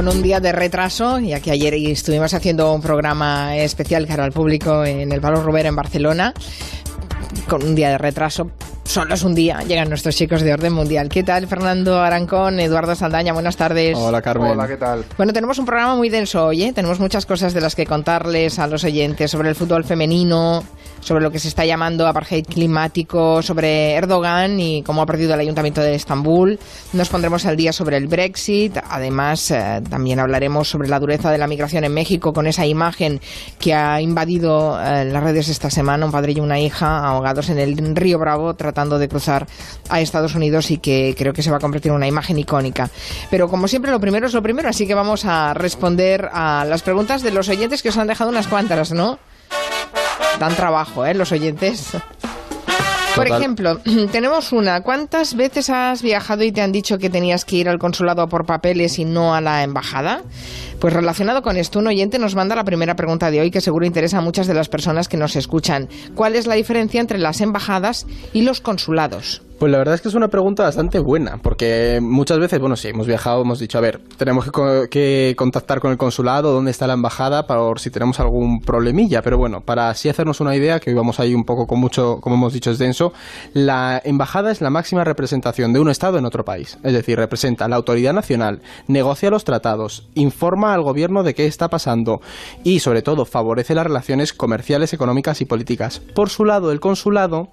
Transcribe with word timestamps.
con 0.00 0.08
un 0.08 0.22
día 0.22 0.40
de 0.40 0.50
retraso, 0.50 1.18
ya 1.18 1.40
que 1.40 1.50
ayer 1.50 1.74
estuvimos 1.74 2.32
haciendo 2.32 2.72
un 2.72 2.80
programa 2.80 3.58
especial 3.58 4.06
cara 4.06 4.24
al 4.24 4.32
público 4.32 4.82
en 4.82 5.12
el 5.12 5.20
Palo 5.20 5.42
Rubera 5.42 5.68
en 5.68 5.76
Barcelona, 5.76 6.32
con 7.46 7.62
un 7.62 7.74
día 7.74 7.90
de 7.90 7.98
retraso. 7.98 8.50
Solo 8.82 9.12
es 9.12 9.22
un 9.24 9.34
día, 9.34 9.60
llegan 9.68 9.90
nuestros 9.90 10.16
chicos 10.16 10.40
de 10.40 10.54
orden 10.54 10.72
mundial. 10.72 11.10
¿Qué 11.10 11.22
tal, 11.22 11.46
Fernando 11.46 12.00
Arancón, 12.00 12.60
Eduardo 12.60 12.94
Saldaña? 12.94 13.34
Buenas 13.34 13.58
tardes. 13.58 13.94
Hola, 13.98 14.22
Carmen. 14.22 14.52
Hola, 14.52 14.66
¿qué 14.66 14.78
tal? 14.78 15.04
Bueno, 15.18 15.34
tenemos 15.34 15.58
un 15.58 15.66
programa 15.66 15.94
muy 15.96 16.08
denso 16.08 16.46
hoy, 16.46 16.62
¿eh? 16.62 16.72
Tenemos 16.72 16.98
muchas 16.98 17.26
cosas 17.26 17.52
de 17.52 17.60
las 17.60 17.74
que 17.74 17.84
contarles 17.84 18.58
a 18.58 18.66
los 18.68 18.84
oyentes 18.84 19.30
sobre 19.30 19.50
el 19.50 19.54
fútbol 19.54 19.84
femenino, 19.84 20.64
sobre 21.00 21.22
lo 21.22 21.30
que 21.30 21.38
se 21.38 21.48
está 21.48 21.64
llamando 21.64 22.06
apartheid 22.06 22.46
climático, 22.46 23.42
sobre 23.42 23.94
Erdogan 23.94 24.60
y 24.60 24.82
cómo 24.82 25.02
ha 25.02 25.06
perdido 25.06 25.34
el 25.34 25.40
Ayuntamiento 25.40 25.80
de 25.80 25.94
Estambul. 25.94 26.58
Nos 26.92 27.08
pondremos 27.08 27.46
al 27.46 27.56
día 27.56 27.72
sobre 27.72 27.96
el 27.96 28.06
Brexit. 28.06 28.76
Además, 28.88 29.50
eh, 29.50 29.82
también 29.88 30.20
hablaremos 30.20 30.68
sobre 30.68 30.88
la 30.88 30.98
dureza 30.98 31.30
de 31.30 31.38
la 31.38 31.46
migración 31.46 31.84
en 31.84 31.92
México 31.92 32.32
con 32.32 32.46
esa 32.46 32.66
imagen 32.66 33.20
que 33.58 33.74
ha 33.74 34.00
invadido 34.00 34.80
eh, 34.80 35.04
las 35.04 35.22
redes 35.22 35.48
esta 35.48 35.70
semana, 35.70 36.06
un 36.06 36.12
padre 36.12 36.32
y 36.32 36.40
una 36.40 36.58
hija 36.58 36.98
ahogados 36.98 37.48
en 37.48 37.58
el 37.58 37.96
río 37.96 38.18
Bravo 38.18 38.54
tratando 38.54 38.98
de 38.98 39.08
cruzar 39.08 39.46
a 39.88 40.00
Estados 40.00 40.34
Unidos 40.34 40.70
y 40.70 40.78
que 40.78 41.14
creo 41.16 41.32
que 41.32 41.42
se 41.42 41.50
va 41.50 41.56
a 41.56 41.60
convertir 41.60 41.90
en 41.90 41.96
una 41.96 42.06
imagen 42.06 42.38
icónica. 42.38 42.90
Pero 43.30 43.48
como 43.48 43.68
siempre, 43.68 43.90
lo 43.90 44.00
primero 44.00 44.26
es 44.26 44.34
lo 44.34 44.42
primero, 44.42 44.68
así 44.68 44.86
que 44.86 44.94
vamos 44.94 45.24
a 45.24 45.54
responder 45.54 46.28
a 46.32 46.64
las 46.64 46.82
preguntas 46.82 47.22
de 47.22 47.30
los 47.30 47.48
oyentes 47.48 47.82
que 47.82 47.88
os 47.88 47.96
han 47.96 48.06
dejado 48.06 48.30
unas 48.30 48.46
cuantas, 48.46 48.92
¿no? 48.92 49.18
Dan 50.40 50.56
trabajo, 50.56 51.04
¿eh? 51.04 51.12
Los 51.12 51.32
oyentes. 51.32 51.90
Por 53.14 53.26
ejemplo, 53.26 53.78
tenemos 54.12 54.52
una. 54.52 54.80
¿Cuántas 54.80 55.34
veces 55.34 55.68
has 55.68 56.00
viajado 56.00 56.44
y 56.44 56.50
te 56.50 56.62
han 56.62 56.72
dicho 56.72 56.96
que 56.96 57.10
tenías 57.10 57.44
que 57.44 57.56
ir 57.56 57.68
al 57.68 57.78
consulado 57.78 58.26
por 58.30 58.46
papeles 58.46 58.98
y 58.98 59.04
no 59.04 59.34
a 59.34 59.42
la 59.42 59.62
embajada? 59.62 60.22
Pues 60.80 60.94
relacionado 60.94 61.42
con 61.42 61.58
esto, 61.58 61.78
un 61.78 61.88
oyente 61.88 62.18
nos 62.18 62.34
manda 62.36 62.56
la 62.56 62.64
primera 62.64 62.96
pregunta 62.96 63.30
de 63.30 63.42
hoy 63.42 63.50
que 63.50 63.60
seguro 63.60 63.84
interesa 63.84 64.16
a 64.16 64.22
muchas 64.22 64.46
de 64.46 64.54
las 64.54 64.70
personas 64.70 65.08
que 65.08 65.18
nos 65.18 65.36
escuchan. 65.36 65.90
¿Cuál 66.14 66.34
es 66.34 66.46
la 66.46 66.54
diferencia 66.54 67.02
entre 67.02 67.18
las 67.18 67.42
embajadas 67.42 68.06
y 68.32 68.40
los 68.40 68.62
consulados? 68.62 69.42
Pues 69.60 69.70
la 69.70 69.76
verdad 69.76 69.94
es 69.94 70.00
que 70.00 70.08
es 70.08 70.14
una 70.14 70.28
pregunta 70.28 70.62
bastante 70.62 71.00
buena, 71.00 71.36
porque 71.36 71.98
muchas 72.00 72.38
veces, 72.38 72.58
bueno, 72.58 72.76
sí, 72.76 72.88
hemos 72.88 73.06
viajado, 73.06 73.42
hemos 73.42 73.58
dicho, 73.58 73.76
a 73.76 73.82
ver, 73.82 74.00
tenemos 74.16 74.50
que, 74.90 75.34
contactar 75.36 75.80
con 75.80 75.90
el 75.90 75.98
consulado, 75.98 76.54
dónde 76.54 76.70
está 76.70 76.86
la 76.86 76.94
embajada, 76.94 77.46
para 77.46 77.60
si 77.76 77.90
tenemos 77.90 78.18
algún 78.20 78.62
problemilla, 78.62 79.20
pero 79.20 79.36
bueno, 79.36 79.60
para 79.60 79.90
así 79.90 80.08
hacernos 80.08 80.40
una 80.40 80.56
idea, 80.56 80.80
que 80.80 80.88
hoy 80.88 80.96
vamos 80.96 81.20
ahí 81.20 81.34
un 81.34 81.44
poco 81.44 81.66
con 81.66 81.78
mucho, 81.78 82.22
como 82.22 82.36
hemos 82.36 82.54
dicho, 82.54 82.70
es 82.70 82.78
denso, 82.78 83.12
la 83.52 84.00
embajada 84.02 84.50
es 84.50 84.62
la 84.62 84.70
máxima 84.70 85.04
representación 85.04 85.74
de 85.74 85.80
un 85.80 85.90
Estado 85.90 86.16
en 86.16 86.24
otro 86.24 86.42
país, 86.42 86.78
es 86.82 86.94
decir, 86.94 87.18
representa 87.18 87.68
la 87.68 87.76
autoridad 87.76 88.14
nacional, 88.14 88.62
negocia 88.88 89.28
los 89.28 89.44
tratados, 89.44 90.08
informa 90.14 90.72
al 90.72 90.80
gobierno 90.80 91.22
de 91.22 91.34
qué 91.34 91.44
está 91.44 91.68
pasando 91.68 92.22
y, 92.64 92.80
sobre 92.80 93.02
todo, 93.02 93.26
favorece 93.26 93.74
las 93.74 93.84
relaciones 93.84 94.32
comerciales, 94.32 94.94
económicas 94.94 95.42
y 95.42 95.44
políticas. 95.44 96.00
Por 96.14 96.30
su 96.30 96.46
lado, 96.46 96.72
el 96.72 96.80
consulado 96.80 97.50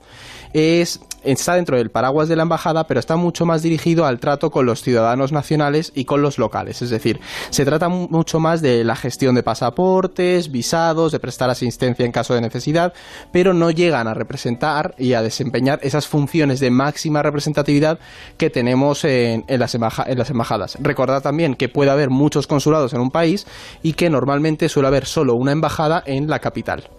es, 0.53 1.01
está 1.23 1.55
dentro 1.55 1.77
del 1.77 1.91
paraguas 1.91 2.27
de 2.29 2.35
la 2.35 2.43
embajada, 2.43 2.85
pero 2.87 2.99
está 2.99 3.15
mucho 3.15 3.45
más 3.45 3.61
dirigido 3.61 4.05
al 4.05 4.19
trato 4.19 4.49
con 4.51 4.65
los 4.65 4.81
ciudadanos 4.81 5.31
nacionales 5.31 5.91
y 5.95 6.05
con 6.05 6.21
los 6.21 6.37
locales. 6.37 6.81
Es 6.81 6.89
decir, 6.89 7.19
se 7.49 7.65
trata 7.65 7.89
mucho 7.89 8.39
más 8.39 8.61
de 8.61 8.83
la 8.83 8.95
gestión 8.95 9.35
de 9.35 9.43
pasaportes, 9.43 10.51
visados, 10.51 11.11
de 11.11 11.19
prestar 11.19 11.49
asistencia 11.49 12.05
en 12.05 12.11
caso 12.11 12.33
de 12.33 12.41
necesidad, 12.41 12.93
pero 13.31 13.53
no 13.53 13.71
llegan 13.71 14.07
a 14.07 14.13
representar 14.13 14.95
y 14.97 15.13
a 15.13 15.21
desempeñar 15.21 15.79
esas 15.83 16.07
funciones 16.07 16.59
de 16.59 16.71
máxima 16.71 17.21
representatividad 17.23 17.99
que 18.37 18.49
tenemos 18.49 19.03
en, 19.03 19.43
las, 19.47 19.75
embajadas. 19.75 20.77
Recordad 20.79 21.21
también 21.21 21.55
que 21.55 21.69
puede 21.69 21.91
haber 21.91 22.09
muchos 22.09 22.47
consulados 22.47 22.93
en 22.93 23.01
un 23.01 23.11
país 23.11 23.45
y 23.83 23.93
que 23.93 24.09
normalmente 24.09 24.69
suele 24.69 24.87
haber 24.87 25.05
solo 25.05 25.35
una 25.35 25.51
embajada 25.51 26.03
en 26.05 26.27
la 26.27 26.39
capital. 26.39 26.89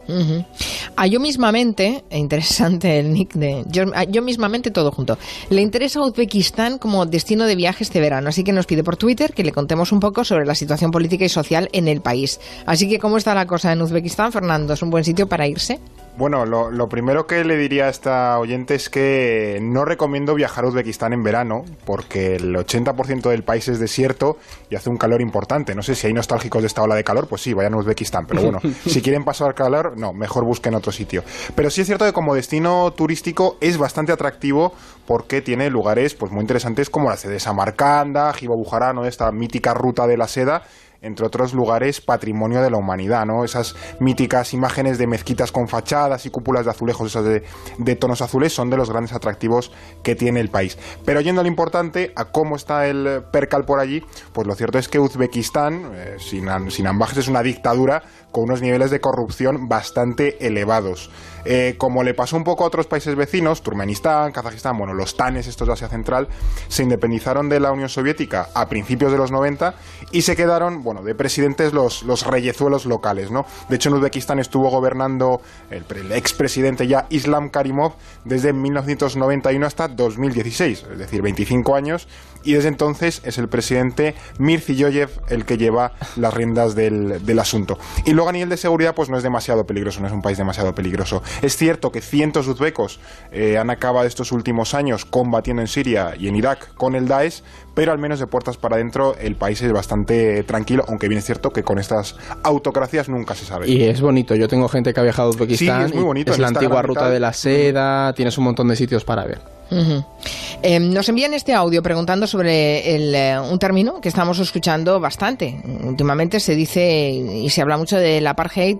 A 0.96 1.06
yo 1.06 1.20
mismamente, 1.20 2.04
e 2.10 2.18
interesante 2.18 2.98
el 2.98 3.12
nick 3.12 3.34
de 3.40 3.64
yo, 3.68 3.84
yo, 4.08 4.22
mismamente 4.22 4.70
todo 4.70 4.90
junto, 4.90 5.18
le 5.50 5.62
interesa 5.62 6.00
Uzbekistán 6.00 6.78
como 6.78 7.06
destino 7.06 7.46
de 7.46 7.56
viaje 7.56 7.84
este 7.84 8.00
verano, 8.00 8.28
así 8.28 8.44
que 8.44 8.52
nos 8.52 8.66
pide 8.66 8.84
por 8.84 8.96
Twitter 8.96 9.32
que 9.32 9.44
le 9.44 9.52
contemos 9.52 9.92
un 9.92 10.00
poco 10.00 10.24
sobre 10.24 10.46
la 10.46 10.54
situación 10.54 10.90
política 10.90 11.24
y 11.24 11.28
social 11.28 11.68
en 11.72 11.88
el 11.88 12.00
país. 12.00 12.40
Así 12.66 12.88
que, 12.88 12.98
¿cómo 12.98 13.16
está 13.16 13.34
la 13.34 13.46
cosa 13.46 13.72
en 13.72 13.82
Uzbekistán, 13.82 14.32
Fernando? 14.32 14.74
¿Es 14.74 14.82
un 14.82 14.90
buen 14.90 15.04
sitio 15.04 15.28
para 15.28 15.46
irse? 15.46 15.78
Bueno, 16.18 16.44
lo, 16.46 16.88
primero 16.88 17.28
que 17.28 17.44
le 17.44 17.56
diría 17.56 17.84
a 17.84 17.90
esta 17.90 18.40
oyente 18.40 18.74
es 18.74 18.90
que 18.90 19.60
no 19.62 19.84
recomiendo 19.84 20.34
viajar 20.34 20.64
a 20.64 20.66
Uzbekistán 20.66 21.12
en 21.12 21.22
verano, 21.22 21.64
porque 21.84 22.34
el 22.34 22.56
80% 22.56 23.30
del 23.30 23.44
país 23.44 23.68
es 23.68 23.78
desierto 23.78 24.36
y 24.68 24.74
hace 24.74 24.90
un 24.90 24.96
calor 24.96 25.20
importante. 25.20 25.76
No 25.76 25.82
sé 25.84 25.94
si 25.94 26.08
hay 26.08 26.12
nostálgicos 26.12 26.60
de 26.60 26.66
esta 26.66 26.82
ola 26.82 26.96
de 26.96 27.04
calor, 27.04 27.28
pues 27.28 27.42
sí, 27.42 27.54
vayan 27.54 27.74
a 27.74 27.76
Uzbekistán. 27.76 28.26
Pero 28.26 28.42
bueno, 28.42 28.58
si 28.84 29.00
quieren 29.00 29.24
pasar 29.24 29.54
calor, 29.54 29.96
no, 29.96 30.12
mejor 30.12 30.42
busquen 30.44 30.74
otro 30.74 30.90
sitio. 30.90 31.22
Pero 31.54 31.70
sí 31.70 31.82
es 31.82 31.86
cierto 31.86 32.04
que 32.04 32.12
como 32.12 32.34
destino 32.34 32.92
turístico 32.94 33.56
es 33.60 33.78
bastante 33.78 34.10
atractivo 34.10 34.72
porque 35.06 35.40
tiene 35.40 35.70
lugares 35.70 36.16
pues 36.16 36.32
muy 36.32 36.40
interesantes 36.40 36.90
como 36.90 37.10
la 37.10 37.16
sede 37.16 37.34
de 37.34 37.40
Samarcanda, 37.40 38.32
Jibo 38.32 38.56
Bujarano, 38.56 39.04
esta 39.04 39.30
mítica 39.30 39.72
ruta 39.72 40.08
de 40.08 40.16
la 40.16 40.26
seda 40.26 40.64
entre 41.00 41.26
otros 41.26 41.54
lugares, 41.54 42.00
patrimonio 42.00 42.60
de 42.60 42.70
la 42.70 42.76
humanidad, 42.76 43.24
¿no? 43.24 43.44
Esas 43.44 43.76
míticas 44.00 44.52
imágenes 44.52 44.98
de 44.98 45.06
mezquitas 45.06 45.52
con 45.52 45.68
fachadas 45.68 46.26
y 46.26 46.30
cúpulas 46.30 46.64
de 46.64 46.70
azulejos, 46.72 47.08
esas 47.08 47.24
de, 47.24 47.96
tonos 47.96 48.20
azules, 48.20 48.52
son 48.52 48.70
de 48.70 48.76
los 48.76 48.90
grandes 48.90 49.12
atractivos 49.12 49.70
que 50.02 50.14
tiene 50.14 50.40
el 50.40 50.50
país. 50.50 50.76
Pero 51.04 51.20
yendo 51.20 51.40
a 51.40 51.44
lo 51.44 51.48
importante, 51.48 52.12
a 52.16 52.26
cómo 52.26 52.56
está 52.56 52.86
el 52.86 53.22
percal 53.32 53.64
por 53.64 53.80
allí, 53.80 54.02
pues 54.32 54.46
lo 54.46 54.54
cierto 54.54 54.78
es 54.78 54.88
que 54.88 54.98
Uzbekistán, 54.98 55.92
eh, 55.94 56.16
sin, 56.18 56.48
sin 56.70 56.86
ambajes, 56.86 57.18
es 57.18 57.28
una 57.28 57.42
dictadura 57.42 58.02
con 58.32 58.44
unos 58.44 58.60
niveles 58.60 58.90
de 58.90 59.00
corrupción 59.00 59.68
bastante 59.68 60.46
elevados. 60.46 61.10
Eh, 61.44 61.76
como 61.78 62.02
le 62.02 62.14
pasó 62.14 62.36
un 62.36 62.44
poco 62.44 62.64
a 62.64 62.66
otros 62.66 62.86
países 62.86 63.14
vecinos, 63.14 63.62
Turkmenistán, 63.62 64.32
Kazajistán, 64.32 64.76
bueno, 64.76 64.92
los 64.92 65.16
tanes 65.16 65.46
estos 65.46 65.66
de 65.66 65.72
Asia 65.72 65.88
Central, 65.88 66.28
se 66.68 66.82
independizaron 66.82 67.48
de 67.48 67.60
la 67.60 67.72
Unión 67.72 67.88
Soviética 67.88 68.48
a 68.54 68.66
principios 68.68 69.12
de 69.12 69.18
los 69.18 69.30
90 69.30 69.74
y 70.12 70.22
se 70.22 70.36
quedaron, 70.36 70.82
bueno, 70.88 71.02
de 71.02 71.14
presidentes 71.14 71.74
los, 71.74 72.02
los 72.02 72.26
reyezuelos 72.26 72.86
locales, 72.86 73.30
¿no? 73.30 73.44
De 73.68 73.76
hecho, 73.76 73.90
en 73.90 73.96
Uzbekistán 73.96 74.38
estuvo 74.38 74.70
gobernando 74.70 75.42
el, 75.70 75.84
el 75.94 76.12
expresidente 76.12 76.86
ya 76.86 77.04
Islam 77.10 77.50
Karimov 77.50 77.92
desde 78.24 78.54
1991 78.54 79.66
hasta 79.66 79.86
2016, 79.88 80.86
es 80.90 80.98
decir, 80.98 81.20
25 81.20 81.76
años, 81.76 82.08
y 82.48 82.54
desde 82.54 82.68
entonces 82.68 83.20
es 83.24 83.36
el 83.36 83.46
presidente 83.48 84.14
Mirziyoyev 84.38 85.10
el 85.28 85.44
que 85.44 85.58
lleva 85.58 85.92
las 86.16 86.32
riendas 86.32 86.74
del, 86.74 87.26
del 87.26 87.38
asunto. 87.40 87.78
Y 88.06 88.12
luego 88.12 88.30
a 88.30 88.32
nivel 88.32 88.48
de 88.48 88.56
seguridad, 88.56 88.94
pues 88.94 89.10
no 89.10 89.18
es 89.18 89.22
demasiado 89.22 89.66
peligroso, 89.66 90.00
no 90.00 90.06
es 90.06 90.14
un 90.14 90.22
país 90.22 90.38
demasiado 90.38 90.74
peligroso. 90.74 91.22
Es 91.42 91.58
cierto 91.58 91.92
que 91.92 92.00
cientos 92.00 92.46
de 92.46 92.52
uzbecos 92.52 93.00
eh, 93.32 93.58
han 93.58 93.68
acabado 93.68 94.06
estos 94.06 94.32
últimos 94.32 94.72
años 94.72 95.04
combatiendo 95.04 95.60
en 95.60 95.68
Siria 95.68 96.14
y 96.18 96.28
en 96.28 96.36
Irak 96.36 96.74
con 96.74 96.94
el 96.94 97.06
Daesh, 97.06 97.42
pero 97.74 97.92
al 97.92 97.98
menos 97.98 98.18
de 98.18 98.26
puertas 98.26 98.56
para 98.56 98.76
adentro 98.76 99.14
el 99.20 99.36
país 99.36 99.60
es 99.60 99.70
bastante 99.70 100.42
tranquilo, 100.44 100.86
aunque 100.88 101.06
bien 101.06 101.18
es 101.18 101.26
cierto 101.26 101.50
que 101.50 101.62
con 101.64 101.78
estas 101.78 102.16
autocracias 102.44 103.10
nunca 103.10 103.34
se 103.34 103.44
sabe. 103.44 103.68
Y 103.68 103.82
es 103.82 104.00
bonito, 104.00 104.34
yo 104.34 104.48
tengo 104.48 104.70
gente 104.70 104.94
que 104.94 105.00
ha 105.00 105.02
viajado 105.02 105.28
a 105.28 105.32
Uzbekistán, 105.32 105.82
es 105.82 105.94
muy 105.94 106.04
bonito. 106.04 106.32
Es 106.32 106.38
la 106.38 106.48
antigua 106.48 106.80
ruta 106.80 107.10
de 107.10 107.20
la 107.20 107.34
seda, 107.34 108.14
tienes 108.14 108.38
un 108.38 108.44
montón 108.44 108.68
de 108.68 108.76
sitios 108.76 109.04
para 109.04 109.26
ver. 109.26 109.57
Em, 109.70 110.92
nos 110.92 111.08
envían 111.08 111.34
este 111.34 111.54
audio 111.54 111.82
preguntando 111.82 112.26
sobre 112.26 112.96
eh, 112.96 113.38
un 113.38 113.58
término 113.58 114.00
que 114.00 114.08
estamos 114.08 114.38
escuchando 114.38 114.98
bastante. 115.00 115.60
Últimamente 115.84 116.40
se 116.40 116.54
dice 116.54 117.10
y 117.10 117.48
se 117.50 117.62
habla 117.62 117.76
mucho 117.76 117.96
del 117.96 118.26
apartheid 118.26 118.78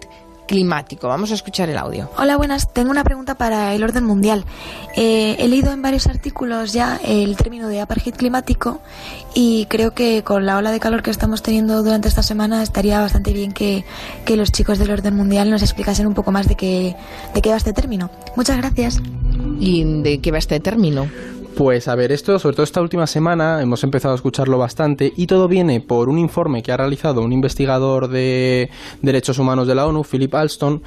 climático. 0.49 1.07
Vamos 1.07 1.31
a 1.31 1.35
escuchar 1.35 1.69
el 1.69 1.79
audio. 1.79 2.11
Hola, 2.17 2.37
buenas. 2.37 2.73
Tengo 2.73 2.91
una 2.91 3.05
pregunta 3.05 3.37
para 3.37 3.75
el 3.75 3.85
orden 3.85 4.05
mundial. 4.05 4.45
Eh, 4.97 5.37
he 5.39 5.47
leído 5.47 5.73
en 5.73 5.83
varios 5.83 6.09
artículos 6.09 6.73
ya 6.73 6.99
el 7.05 7.37
término 7.37 7.69
de 7.69 7.81
apartheid 7.81 8.15
climático 8.15 8.81
y 9.35 9.67
creo 9.67 9.93
que 9.93 10.25
con 10.25 10.47
la 10.47 10.57
ola 10.57 10.73
de 10.73 10.81
calor 10.81 11.03
que 11.03 11.11
estamos 11.11 11.43
teniendo 11.43 11.85
durante 11.85 12.09
esta 12.09 12.25
semana 12.25 12.63
estaría 12.63 12.99
bastante 12.99 13.33
bien 13.33 13.53
que, 13.53 13.85
los 14.29 14.51
chicos 14.51 14.79
del 14.79 14.91
orden 14.91 15.15
mundial 15.15 15.51
nos 15.51 15.63
explicasen 15.63 16.07
un 16.07 16.15
poco 16.15 16.33
más 16.33 16.49
de 16.49 16.55
qué, 16.55 16.97
de 17.35 17.43
qué 17.43 17.51
va 17.51 17.57
este 17.57 17.73
término. 17.73 18.11
Muchas 18.35 18.57
gracias. 18.57 19.01
¿Y 19.59 19.85
de 20.03 20.19
qué 20.19 20.31
va 20.31 20.39
este 20.39 20.61
término? 20.61 21.09
Pues 21.59 21.89
a 21.89 21.97
ver, 21.97 22.13
esto, 22.13 22.39
sobre 22.39 22.55
todo 22.55 22.63
esta 22.63 22.81
última 22.81 23.09
semana, 23.09 23.61
hemos 23.61 23.83
empezado 23.83 24.13
a 24.13 24.15
escucharlo 24.15 24.59
bastante 24.59 25.13
y 25.17 25.27
todo 25.27 25.49
viene 25.49 25.81
por 25.81 26.09
un 26.09 26.17
informe 26.17 26.63
que 26.63 26.71
ha 26.71 26.77
realizado 26.77 27.21
un 27.21 27.33
investigador 27.33 28.07
de 28.07 28.71
derechos 29.03 29.41
humanos 29.41 29.67
de 29.67 29.75
la 29.75 29.89
ONU, 29.89 30.05
Philip 30.05 30.33
Alston, 30.33 30.85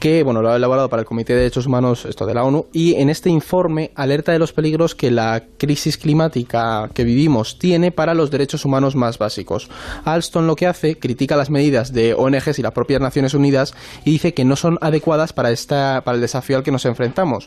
que 0.00 0.22
bueno, 0.22 0.40
lo 0.40 0.48
ha 0.48 0.56
elaborado 0.56 0.88
para 0.88 1.00
el 1.00 1.06
Comité 1.06 1.34
de 1.34 1.40
Derechos 1.40 1.66
Humanos 1.66 2.06
esto 2.06 2.24
de 2.24 2.32
la 2.32 2.42
ONU 2.42 2.68
y 2.72 2.94
en 2.94 3.10
este 3.10 3.28
informe 3.28 3.90
alerta 3.96 4.32
de 4.32 4.38
los 4.38 4.54
peligros 4.54 4.94
que 4.94 5.10
la 5.10 5.42
crisis 5.58 5.98
climática 5.98 6.88
que 6.94 7.04
vivimos 7.04 7.58
tiene 7.58 7.92
para 7.92 8.14
los 8.14 8.30
derechos 8.30 8.64
humanos 8.64 8.96
más 8.96 9.18
básicos. 9.18 9.68
Alston 10.06 10.46
lo 10.46 10.56
que 10.56 10.66
hace, 10.66 10.98
critica 10.98 11.36
las 11.36 11.50
medidas 11.50 11.92
de 11.92 12.14
ONGs 12.14 12.58
y 12.58 12.62
las 12.62 12.72
propias 12.72 13.02
Naciones 13.02 13.34
Unidas 13.34 13.74
y 14.06 14.12
dice 14.12 14.32
que 14.32 14.46
no 14.46 14.56
son 14.56 14.78
adecuadas 14.80 15.34
para 15.34 15.50
esta 15.50 16.00
para 16.02 16.14
el 16.14 16.22
desafío 16.22 16.56
al 16.56 16.62
que 16.62 16.72
nos 16.72 16.86
enfrentamos. 16.86 17.46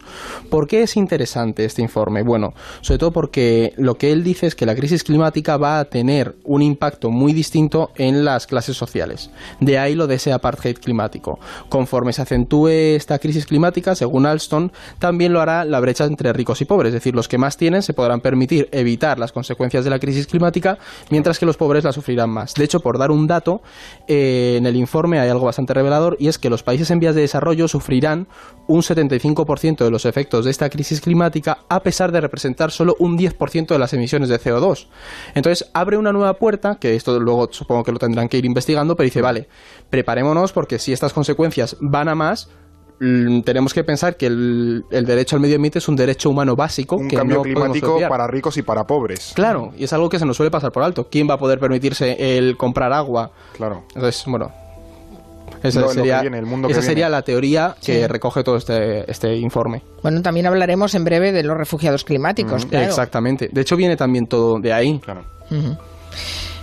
¿Por 0.52 0.68
qué 0.68 0.84
es 0.84 0.96
interesante 0.96 1.66
este 1.66 1.82
informe? 1.82 2.22
Bueno, 2.22 2.54
sobre 2.82 2.98
todo 3.00 3.12
porque 3.12 3.74
lo 3.78 3.96
que 3.96 4.12
él 4.12 4.24
dice 4.24 4.48
es 4.48 4.56
que 4.56 4.66
la 4.66 4.76
crisis 4.76 5.04
climática 5.04 5.58
va 5.58 5.80
a 5.80 5.86
tener 5.86 6.36
un 6.44 6.62
impacto 6.62 7.10
muy 7.10 7.34
distinto 7.34 7.92
en 7.96 8.26
las 8.26 8.48
clases 8.48 8.78
sociales. 8.78 9.30
De 9.60 9.78
ahí 9.78 9.96
lo 9.96 10.08
de 10.08 10.16
ese 10.16 10.34
apartheid 10.34 10.78
climático. 10.78 11.40
Conforme 11.70 12.14
se 12.14 12.22
acentúe 12.22 12.68
esta 12.68 13.20
crisis 13.20 13.46
climática, 13.46 13.96
según 13.96 14.26
Alston, 14.26 14.72
también 15.00 15.34
lo 15.34 15.42
hará 15.42 15.66
la 15.66 15.80
brecha 15.80 16.06
entre 16.06 16.34
ricos 16.34 16.62
y 16.62 16.66
pobres, 16.66 16.90
es 16.90 16.96
decir, 16.96 17.16
los 17.16 17.28
que 17.28 17.38
más 17.38 17.58
tienen 17.58 17.82
se 17.82 17.94
podrán 17.94 18.22
permitir 18.22 18.70
evitar 18.72 19.20
las 19.20 19.32
consecuencias 19.32 19.84
de 19.84 19.90
la 19.90 20.00
crisis 20.00 20.28
climática, 20.28 20.78
mientras 21.10 21.40
que 21.40 21.46
los 21.46 21.58
pobres 21.58 21.84
la 21.84 21.92
sufrirán 21.92 22.30
más. 22.30 22.54
De 22.54 22.64
hecho, 22.64 22.80
por 22.80 22.98
dar 22.98 23.12
un 23.12 23.28
dato, 23.28 23.62
eh, 24.08 24.56
en 24.58 24.66
el 24.66 24.76
informe 24.76 25.20
hay 25.20 25.30
algo 25.30 25.46
bastante 25.46 25.74
revelador 25.74 26.18
y 26.20 26.28
es 26.28 26.38
que 26.38 26.50
los 26.50 26.64
países 26.64 26.92
en 26.92 27.00
vías 27.00 27.16
de 27.16 27.22
desarrollo 27.22 27.68
sufrirán 27.68 28.28
un 28.68 28.82
75% 28.82 29.84
de 29.84 29.92
los 29.92 30.06
efectos 30.06 30.46
de 30.46 30.52
esta 30.52 30.70
crisis 30.70 31.02
climática 31.02 31.60
a 31.70 31.82
pesar 31.82 32.12
de 32.12 32.22
representar 32.22 32.57
solo 32.72 32.96
un 33.00 33.18
10% 33.18 33.68
de 33.68 33.80
las 33.80 33.94
emisiones 33.94 34.30
de 34.30 34.40
CO2. 34.40 34.88
Entonces 35.36 35.70
abre 35.74 35.98
una 35.98 36.12
nueva 36.12 36.34
puerta, 36.36 36.76
que 36.76 36.96
esto 36.96 37.20
luego 37.20 37.50
supongo 37.52 37.84
que 37.84 37.92
lo 37.92 38.00
tendrán 38.00 38.28
que 38.28 38.38
ir 38.38 38.46
investigando, 38.46 38.96
pero 38.96 39.06
dice, 39.06 39.22
vale, 39.22 39.48
preparémonos 39.90 40.52
porque 40.52 40.80
si 40.80 40.94
estas 40.94 41.14
consecuencias 41.14 41.78
van 41.80 42.10
a 42.10 42.16
más, 42.16 42.50
mm, 43.00 43.42
tenemos 43.42 43.74
que 43.74 43.84
pensar 43.84 44.18
que 44.18 44.28
el, 44.28 44.84
derecho 44.90 45.36
al 45.36 45.42
medio 45.42 45.56
ambiente 45.56 45.80
es 45.80 45.88
un 45.88 45.96
derecho 45.96 46.30
humano 46.30 46.56
básico. 46.56 46.98
Un 46.98 47.08
que 47.08 47.16
cambio 47.16 47.38
no 47.38 47.44
climático 47.44 48.00
para 48.10 48.28
ricos 48.28 48.58
y 48.58 48.64
para 48.64 48.86
pobres. 48.86 49.32
Claro, 49.36 49.72
y 49.78 49.84
es 49.84 49.94
algo 49.94 50.10
que 50.10 50.20
se 50.20 50.26
nos 50.26 50.38
suele 50.38 50.52
pasar 50.52 50.72
por 50.72 50.84
alto. 50.84 51.08
¿Quién 51.10 51.30
va 51.30 51.36
a 51.36 51.40
poder 51.40 51.60
permitirse 51.60 52.38
el 52.38 52.58
comprar 52.58 52.92
agua? 52.94 53.32
Claro. 53.56 53.84
Entonces, 53.96 54.24
bueno, 54.28 54.52
esa 55.68 55.88
sería, 55.90 56.22
esa 56.70 56.82
sería 56.82 57.10
la 57.10 57.22
teoría 57.22 57.76
que 57.84 58.08
recoge 58.08 58.44
todo 58.44 58.58
este, 58.58 59.10
este 59.10 59.36
informe. 59.36 59.84
Bueno, 60.02 60.22
también 60.22 60.46
hablaremos 60.48 60.96
en 60.96 61.04
breve 61.04 61.32
de 61.32 61.44
los 61.44 61.58
refugiados 61.58 62.04
climáticos. 62.04 62.66
claro. 62.66 62.86
Exactamente. 62.86 63.50
De 63.52 63.62
hecho, 63.62 63.76
viene 63.76 63.96
también 63.96 64.28
todo 64.28 64.60
de 64.60 64.74
ahí. 64.74 65.00
Claro. 65.00 65.24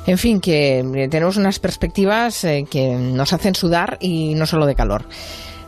En 0.06 0.18
fin, 0.18 0.40
que 0.40 0.80
eh, 0.80 1.08
tenemos 1.08 1.36
unas 1.36 1.58
perspectivas 1.58 2.44
eh, 2.44 2.66
que 2.70 2.94
nos 2.94 3.32
hacen 3.32 3.54
sudar 3.54 3.96
y 4.00 4.34
no 4.34 4.46
solo 4.46 4.66
de 4.66 4.74
calor. 4.74 5.04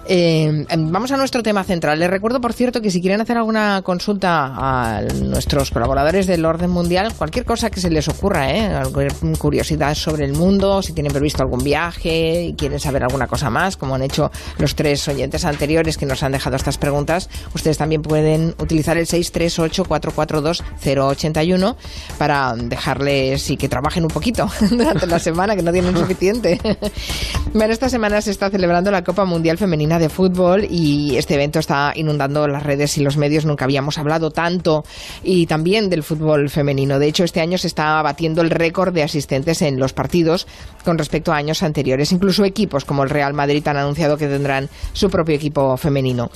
Eh, 0.08 0.64
em, 0.68 0.92
vamos 0.92 1.10
a 1.10 1.16
nuestro 1.16 1.42
tema 1.42 1.64
central. 1.64 1.98
Les 1.98 2.08
recuerdo, 2.08 2.40
por 2.40 2.52
cierto, 2.52 2.80
que 2.80 2.92
si 2.92 3.00
quieren 3.00 3.20
hacer 3.20 3.36
alguna 3.36 3.82
consulta 3.82 4.52
a 4.54 5.02
nuestros 5.02 5.72
colaboradores 5.72 6.28
del 6.28 6.44
orden 6.44 6.70
mundial, 6.70 7.12
cualquier 7.16 7.44
cosa 7.44 7.70
que 7.70 7.80
se 7.80 7.90
les 7.90 8.06
ocurra, 8.08 8.52
¿eh? 8.52 8.66
Alguna 8.66 9.08
curiosidad 9.38 9.94
sobre 9.94 10.24
el 10.24 10.34
mundo, 10.34 10.80
si 10.82 10.92
tienen 10.92 11.12
previsto 11.12 11.42
algún 11.42 11.64
viaje 11.64 12.44
y 12.44 12.54
quieren 12.54 12.78
saber 12.78 13.02
alguna 13.02 13.26
cosa 13.26 13.50
más, 13.50 13.76
como 13.76 13.96
han 13.96 14.02
hecho 14.02 14.30
los 14.58 14.76
tres 14.76 15.08
oyentes 15.08 15.44
anteriores 15.44 15.98
que 15.98 16.06
nos 16.06 16.22
han 16.22 16.30
dejado 16.32 16.54
estas 16.54 16.78
preguntas, 16.78 17.28
ustedes 17.54 17.76
también 17.76 18.02
pueden 18.02 18.54
utilizar 18.58 18.96
el 18.96 19.06
638-442-081 19.06 21.74
para 22.16 22.54
dejarles 22.54 23.50
y 23.50 23.56
que 23.56 23.68
trabajen 23.68 24.04
un 24.04 24.10
poquito 24.10 24.48
durante 24.70 25.08
la 25.08 25.18
semana, 25.18 25.56
que 25.56 25.62
no 25.62 25.72
tienen 25.72 25.96
suficiente. 25.96 26.60
bueno, 27.52 27.72
esta 27.72 27.88
semana 27.88 28.20
se 28.20 28.30
está 28.30 28.50
celebrando 28.50 28.92
la 28.92 29.02
Copa 29.02 29.24
Mundial 29.24 29.58
Femenina 29.58 29.95
de 29.98 30.08
fútbol 30.08 30.66
y 30.68 31.16
este 31.16 31.34
evento 31.34 31.58
está 31.58 31.92
inundando 31.94 32.46
las 32.48 32.62
redes 32.62 32.96
y 32.98 33.02
los 33.02 33.16
medios. 33.16 33.44
Nunca 33.44 33.64
habíamos 33.64 33.98
hablado 33.98 34.30
tanto 34.30 34.84
y 35.22 35.46
también 35.46 35.88
del 35.90 36.02
fútbol 36.02 36.50
femenino. 36.50 36.98
De 36.98 37.06
hecho, 37.06 37.24
este 37.24 37.40
año 37.40 37.58
se 37.58 37.66
está 37.66 38.00
batiendo 38.02 38.42
el 38.42 38.50
récord 38.50 38.92
de 38.92 39.02
asistentes 39.02 39.62
en 39.62 39.78
los 39.78 39.92
partidos 39.92 40.46
con 40.84 40.98
respecto 40.98 41.32
a 41.32 41.36
años 41.36 41.62
anteriores. 41.62 42.12
Incluso 42.12 42.44
equipos 42.44 42.84
como 42.84 43.02
el 43.02 43.10
Real 43.10 43.34
Madrid 43.34 43.66
han 43.68 43.76
anunciado 43.76 44.16
que 44.16 44.26
tendrán 44.26 44.68
su 44.92 45.10
propio 45.10 45.34
equipo 45.34 45.76
femenino. 45.76 46.30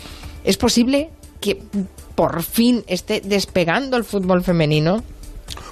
¿Es 0.44 0.56
posible 0.56 1.10
que 1.40 1.62
por 2.14 2.42
fin 2.42 2.84
esté 2.86 3.20
despegando 3.20 3.96
el 3.96 4.04
fútbol 4.04 4.42
femenino? 4.42 5.02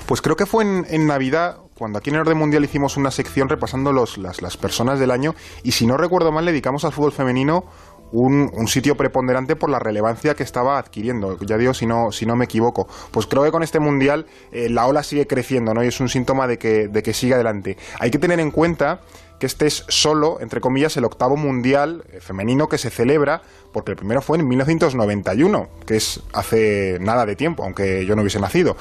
Pues 0.06 0.22
creo 0.22 0.36
que 0.36 0.46
fue 0.46 0.64
en, 0.64 1.06
Navidad 1.06 1.58
cuando 1.78 1.98
aquí 1.98 2.10
en 2.10 2.16
el 2.16 2.22
Orden 2.22 2.36
Mundial 2.36 2.64
hicimos 2.64 2.96
una 2.96 3.10
sección 3.10 3.48
repasando 3.48 3.92
los, 3.92 4.18
las, 4.18 4.42
las, 4.42 4.56
personas 4.56 4.98
del 4.98 5.12
año 5.12 5.34
y 5.62 5.72
si 5.72 5.86
no 5.86 5.96
recuerdo 5.96 6.32
mal 6.32 6.44
le 6.44 6.50
dedicamos 6.50 6.84
al 6.84 6.92
fútbol 6.92 7.12
femenino 7.12 7.64
un, 8.10 8.50
un, 8.52 8.68
sitio 8.68 8.96
preponderante 8.96 9.54
por 9.54 9.70
la 9.70 9.78
relevancia 9.78 10.34
que 10.34 10.42
estaba 10.42 10.78
adquiriendo. 10.78 11.38
Ya 11.40 11.58
digo, 11.58 11.74
si 11.74 11.86
no, 11.86 12.10
si 12.10 12.26
no 12.26 12.36
me 12.36 12.46
equivoco. 12.46 12.88
Pues 13.10 13.26
creo 13.26 13.44
que 13.44 13.50
con 13.50 13.62
este 13.62 13.80
mundial 13.80 14.26
eh, 14.50 14.68
la 14.70 14.86
ola 14.86 15.02
sigue 15.02 15.26
creciendo, 15.26 15.74
¿no? 15.74 15.84
Y 15.84 15.88
es 15.88 16.00
un 16.00 16.08
síntoma 16.08 16.46
de 16.46 16.58
que, 16.58 16.88
de 16.88 17.02
que 17.02 17.12
sigue 17.12 17.34
adelante. 17.34 17.76
Hay 18.00 18.10
que 18.10 18.18
tener 18.18 18.40
en 18.40 18.50
cuenta 18.50 19.02
que 19.38 19.46
este 19.46 19.66
es 19.66 19.84
solo, 19.88 20.38
entre 20.40 20.60
comillas, 20.60 20.96
el 20.96 21.04
octavo 21.04 21.36
mundial 21.36 22.04
eh, 22.12 22.20
femenino 22.20 22.68
que 22.68 22.78
se 22.78 22.90
celebra, 22.90 23.42
porque 23.72 23.92
el 23.92 23.96
primero 23.96 24.20
fue 24.20 24.38
en 24.38 24.48
1991, 24.48 25.68
que 25.86 25.96
es 25.96 26.20
hace 26.32 26.98
nada 27.00 27.26
de 27.26 27.36
tiempo, 27.36 27.62
aunque 27.62 28.04
yo 28.06 28.16
no 28.16 28.22
hubiese 28.22 28.40
nacido. 28.40 28.76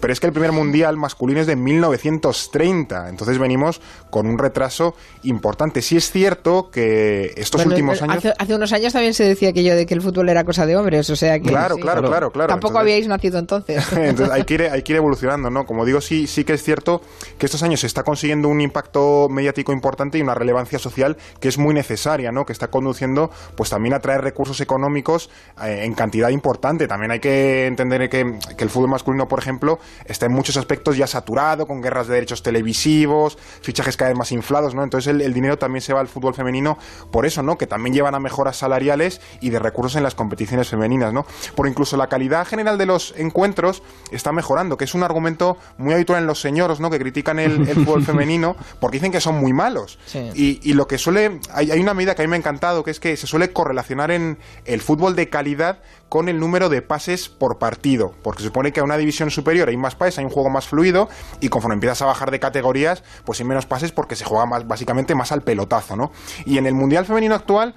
Pero 0.00 0.12
es 0.12 0.20
que 0.20 0.26
el 0.26 0.32
primer 0.32 0.52
mundial 0.52 0.96
masculino 0.96 1.40
es 1.40 1.46
de 1.46 1.56
1930, 1.56 3.08
entonces 3.08 3.38
venimos 3.38 3.80
con 4.10 4.26
un 4.26 4.38
retraso 4.38 4.94
importante. 5.24 5.82
Sí 5.82 5.96
es 5.96 6.10
cierto 6.10 6.70
que 6.70 7.34
estos 7.36 7.66
últimos 7.66 8.00
años... 8.00 8.24
Hace, 8.38 8.54
unos 8.54 8.72
años 8.72 8.92
también 8.92 9.12
se 9.12 9.24
decía 9.24 9.50
aquello 9.50 9.76
de 9.76 9.84
que 9.84 9.94
el 9.94 10.00
fútbol 10.00 10.28
era 10.28 10.44
cosa 10.44 10.64
de 10.64 10.76
hombres, 10.76 11.10
o 11.10 11.16
sea 11.16 11.38
que... 11.40 11.48
Claro, 11.48 11.76
claro, 11.76 12.02
claro, 12.02 12.30
claro. 12.30 12.48
Tampoco 12.48 12.78
habíais 12.78 13.06
nacido 13.08 13.38
entonces. 13.38 13.84
entonces 13.92 14.30
hay 14.30 14.44
que, 14.44 14.54
ir, 14.54 14.62
hay 14.62 14.82
que 14.82 14.92
ir 14.92 14.96
evolucionando, 14.96 15.50
¿no? 15.50 15.66
Como 15.66 15.84
digo, 15.84 16.00
sí, 16.00 16.26
sí 16.26 16.44
que 16.44 16.54
es 16.54 16.62
cierto 16.62 17.02
que 17.36 17.46
estos 17.46 17.62
años 17.62 17.80
se 17.80 17.86
está 17.86 18.04
consiguiendo 18.04 18.48
un 18.48 18.60
impacto 18.60 19.28
mediático 19.28 19.72
importante 19.72 19.97
y 20.12 20.20
una 20.20 20.34
relevancia 20.34 20.78
social 20.78 21.16
que 21.40 21.48
es 21.48 21.58
muy 21.58 21.74
necesaria, 21.74 22.30
¿no? 22.30 22.46
Que 22.46 22.52
está 22.52 22.68
conduciendo, 22.68 23.30
pues 23.56 23.70
también 23.70 23.94
a 23.94 24.00
traer 24.00 24.20
recursos 24.20 24.60
económicos 24.60 25.28
eh, 25.62 25.80
en 25.84 25.94
cantidad 25.94 26.28
importante. 26.28 26.86
También 26.86 27.10
hay 27.10 27.20
que 27.20 27.66
entender 27.66 28.08
que, 28.08 28.38
el 28.58 28.70
fútbol 28.70 28.90
masculino, 28.90 29.26
por 29.26 29.40
ejemplo, 29.40 29.78
está 30.04 30.26
en 30.26 30.32
muchos 30.32 30.56
aspectos 30.56 30.96
ya 30.96 31.06
saturado, 31.06 31.66
con 31.66 31.80
guerras 31.80 32.06
de 32.06 32.14
derechos 32.14 32.42
televisivos, 32.42 33.38
fichajes 33.60 33.96
cada 33.96 34.10
vez 34.10 34.18
más 34.18 34.30
inflados, 34.30 34.74
¿no? 34.74 34.84
Entonces 34.84 35.12
el, 35.12 35.34
dinero 35.34 35.58
también 35.58 35.82
se 35.82 35.92
va 35.92 36.00
al 36.00 36.08
fútbol 36.08 36.34
femenino 36.34 36.78
por 37.10 37.26
eso, 37.26 37.42
¿no? 37.42 37.58
Que 37.58 37.66
también 37.66 37.94
llevan 37.94 38.14
a 38.14 38.20
mejoras 38.20 38.56
salariales 38.56 39.20
y 39.40 39.50
de 39.50 39.58
recursos 39.58 39.96
en 39.96 40.02
las 40.02 40.14
competiciones 40.14 40.68
femeninas, 40.68 41.12
¿no? 41.12 41.26
Por 41.56 41.66
incluso 41.66 41.96
la 41.96 42.08
calidad 42.08 42.46
general 42.46 42.78
de 42.78 42.86
los 42.86 43.14
encuentros 43.16 43.82
está 44.12 44.32
mejorando, 44.32 44.76
que 44.76 44.84
es 44.84 44.94
un 44.94 45.02
argumento 45.02 45.56
muy 45.76 45.94
habitual 45.94 46.20
en 46.20 46.26
los 46.26 46.40
señoros, 46.40 46.78
¿no? 46.78 46.90
Que 46.90 46.98
critican 46.98 47.38
el 47.38 47.66
fútbol 47.66 48.04
femenino 48.04 48.54
porque 48.80 48.98
dicen 48.98 49.12
que 49.12 49.20
son 49.20 49.36
muy 49.36 49.52
malos. 49.52 49.87
Y, 50.34 50.72
lo 50.72 50.86
que 50.86 50.98
suele. 50.98 51.40
Hay, 51.52 51.70
hay, 51.70 51.80
una 51.80 51.94
medida 51.94 52.14
que 52.14 52.22
a 52.22 52.24
mí 52.24 52.30
me 52.30 52.36
ha 52.36 52.38
encantado, 52.38 52.82
que 52.84 52.90
es 52.90 53.00
que 53.00 53.16
se 53.16 53.26
suele 53.26 53.52
correlacionar 53.52 54.10
en 54.10 54.38
el 54.64 54.80
fútbol 54.80 55.16
de 55.16 55.28
calidad 55.28 55.78
con 56.08 56.28
el 56.28 56.40
número 56.40 56.68
de 56.68 56.82
pases 56.82 57.28
por 57.28 57.58
partido. 57.58 58.14
Porque 58.22 58.42
se 58.42 58.48
supone 58.48 58.72
que 58.72 58.80
a 58.80 58.84
una 58.84 58.96
división 58.96 59.30
superior 59.30 59.68
hay 59.68 59.76
más 59.76 59.94
pases, 59.94 60.18
hay 60.18 60.24
un 60.24 60.30
juego 60.30 60.50
más 60.50 60.66
fluido, 60.66 61.08
y 61.40 61.48
conforme 61.48 61.74
empiezas 61.74 62.02
a 62.02 62.06
bajar 62.06 62.30
de 62.30 62.40
categorías, 62.40 63.02
pues 63.24 63.40
hay 63.40 63.46
menos 63.46 63.66
pases 63.66 63.92
porque 63.92 64.16
se 64.16 64.24
juega 64.24 64.46
más, 64.46 64.66
básicamente 64.66 65.14
más 65.14 65.32
al 65.32 65.42
pelotazo, 65.42 65.96
¿no? 65.96 66.12
Y 66.44 66.58
en 66.58 66.66
el 66.66 66.74
Mundial 66.74 67.06
Femenino 67.06 67.34
actual 67.34 67.74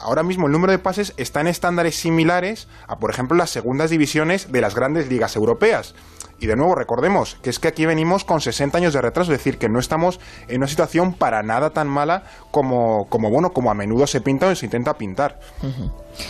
ahora 0.00 0.22
mismo 0.22 0.46
el 0.46 0.52
número 0.52 0.72
de 0.72 0.78
pases 0.78 1.12
está 1.16 1.40
en 1.40 1.46
estándares 1.46 1.94
similares 1.94 2.68
a, 2.88 2.98
por 2.98 3.10
ejemplo, 3.10 3.36
las 3.36 3.50
segundas 3.50 3.90
divisiones 3.90 4.50
de 4.50 4.60
las 4.60 4.74
grandes 4.74 5.08
ligas 5.08 5.36
europeas. 5.36 5.94
Y 6.40 6.46
de 6.46 6.56
nuevo, 6.56 6.74
recordemos 6.74 7.36
que 7.42 7.50
es 7.50 7.58
que 7.58 7.68
aquí 7.68 7.84
venimos 7.84 8.24
con 8.24 8.40
60 8.40 8.78
años 8.78 8.94
de 8.94 9.02
retraso, 9.02 9.30
es 9.32 9.38
decir, 9.38 9.58
que 9.58 9.68
no 9.68 9.78
estamos 9.78 10.20
en 10.48 10.56
una 10.56 10.66
situación 10.66 11.12
para 11.12 11.42
nada 11.42 11.70
tan 11.70 11.86
mala 11.86 12.24
como, 12.50 13.06
como 13.10 13.30
bueno, 13.30 13.52
como 13.52 13.70
a 13.70 13.74
menudo 13.74 14.06
se 14.06 14.22
pinta 14.22 14.48
o 14.48 14.54
se 14.54 14.64
intenta 14.64 14.94
pintar. 14.94 15.38